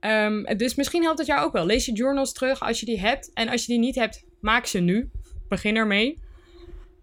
[0.00, 1.66] Um, dus misschien helpt het jou ook wel.
[1.66, 3.30] Lees je journals terug als je die hebt.
[3.34, 5.10] En als je die niet hebt, maak ze nu.
[5.48, 6.18] Begin ermee.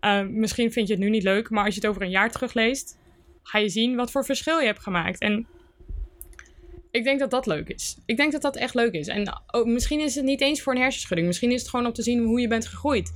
[0.02, 2.32] Um, misschien vind je het nu niet leuk, maar als je het over een jaar
[2.32, 2.98] terugleest,
[3.44, 5.20] ga je zien wat voor verschil je hebt gemaakt.
[5.20, 5.48] En
[6.92, 7.98] ik denk dat dat leuk is.
[8.06, 9.08] Ik denk dat dat echt leuk is.
[9.08, 11.28] En oh, misschien is het niet eens voor een hersenschudding.
[11.28, 13.12] Misschien is het gewoon om te zien hoe je bent gegroeid.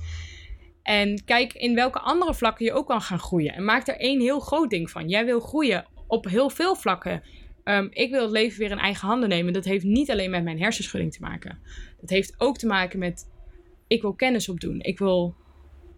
[0.82, 3.54] En kijk in welke andere vlakken je ook kan gaan groeien.
[3.54, 5.08] En maak er één heel groot ding van.
[5.08, 7.22] Jij wil groeien op heel veel vlakken.
[7.68, 9.52] Ehm, ik wil het leven weer in eigen handen nemen.
[9.52, 11.58] Dat heeft niet alleen met mijn hersenschudding te maken.
[12.00, 13.30] Dat heeft ook te maken met,
[13.86, 14.80] ik wil kennis opdoen.
[14.80, 15.34] Ik wil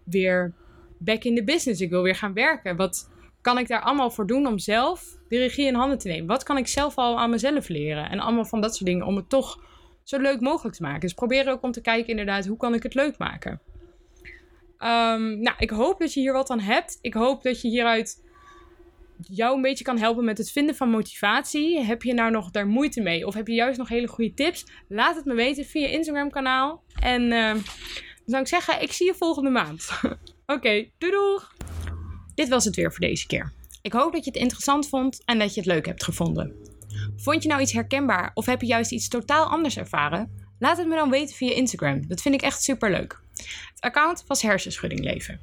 [0.03, 0.53] weer
[0.97, 1.81] back in the business.
[1.81, 2.75] Ik wil weer gaan werken.
[2.75, 3.09] Wat
[3.41, 6.27] kan ik daar allemaal voor doen om zelf de regie in handen te nemen?
[6.27, 8.09] Wat kan ik zelf al aan mezelf leren?
[8.09, 9.63] En allemaal van dat soort dingen om het toch
[10.03, 10.99] zo leuk mogelijk te maken.
[10.99, 13.61] Dus probeer ook om te kijken inderdaad, hoe kan ik het leuk maken?
[14.79, 16.97] Um, nou, ik hoop dat je hier wat aan hebt.
[17.01, 18.23] Ik hoop dat je hieruit
[19.27, 21.79] jou een beetje kan helpen met het vinden van motivatie.
[21.79, 23.27] Heb je nou nog daar moeite mee?
[23.27, 24.65] Of heb je juist nog hele goede tips?
[24.87, 26.83] Laat het me weten via Instagram kanaal.
[26.99, 27.63] En uh, dan
[28.25, 29.89] zou ik zeggen, ik zie je volgende maand.
[30.01, 30.13] Oké,
[30.45, 31.55] okay, doei doeg!
[32.35, 33.51] Dit was het weer voor deze keer.
[33.81, 36.55] Ik hoop dat je het interessant vond en dat je het leuk hebt gevonden.
[37.15, 40.49] Vond je nou iets herkenbaar of heb je juist iets totaal anders ervaren?
[40.59, 42.07] Laat het me dan weten via Instagram.
[42.07, 43.19] Dat vind ik echt super leuk.
[43.35, 45.39] Het account was Hersenschudding Leven.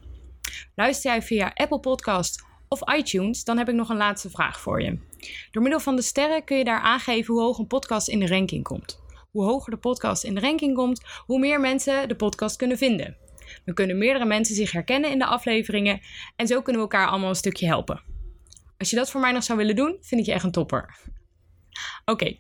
[0.74, 4.82] Luister jij via Apple Podcast of iTunes, dan heb ik nog een laatste vraag voor
[4.82, 4.98] je.
[5.50, 8.26] Door middel van de sterren kun je daar aangeven hoe hoog een podcast in de
[8.26, 9.00] ranking komt.
[9.30, 13.16] Hoe hoger de podcast in de ranking komt, hoe meer mensen de podcast kunnen vinden.
[13.64, 16.00] Dan kunnen meerdere mensen zich herkennen in de afleveringen
[16.36, 18.02] en zo kunnen we elkaar allemaal een stukje helpen.
[18.78, 20.96] Als je dat voor mij nog zou willen doen, vind ik je echt een topper.
[22.04, 22.36] Oké,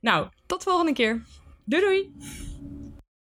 [0.00, 1.24] nou, tot de volgende keer.
[1.64, 2.59] Doei doei!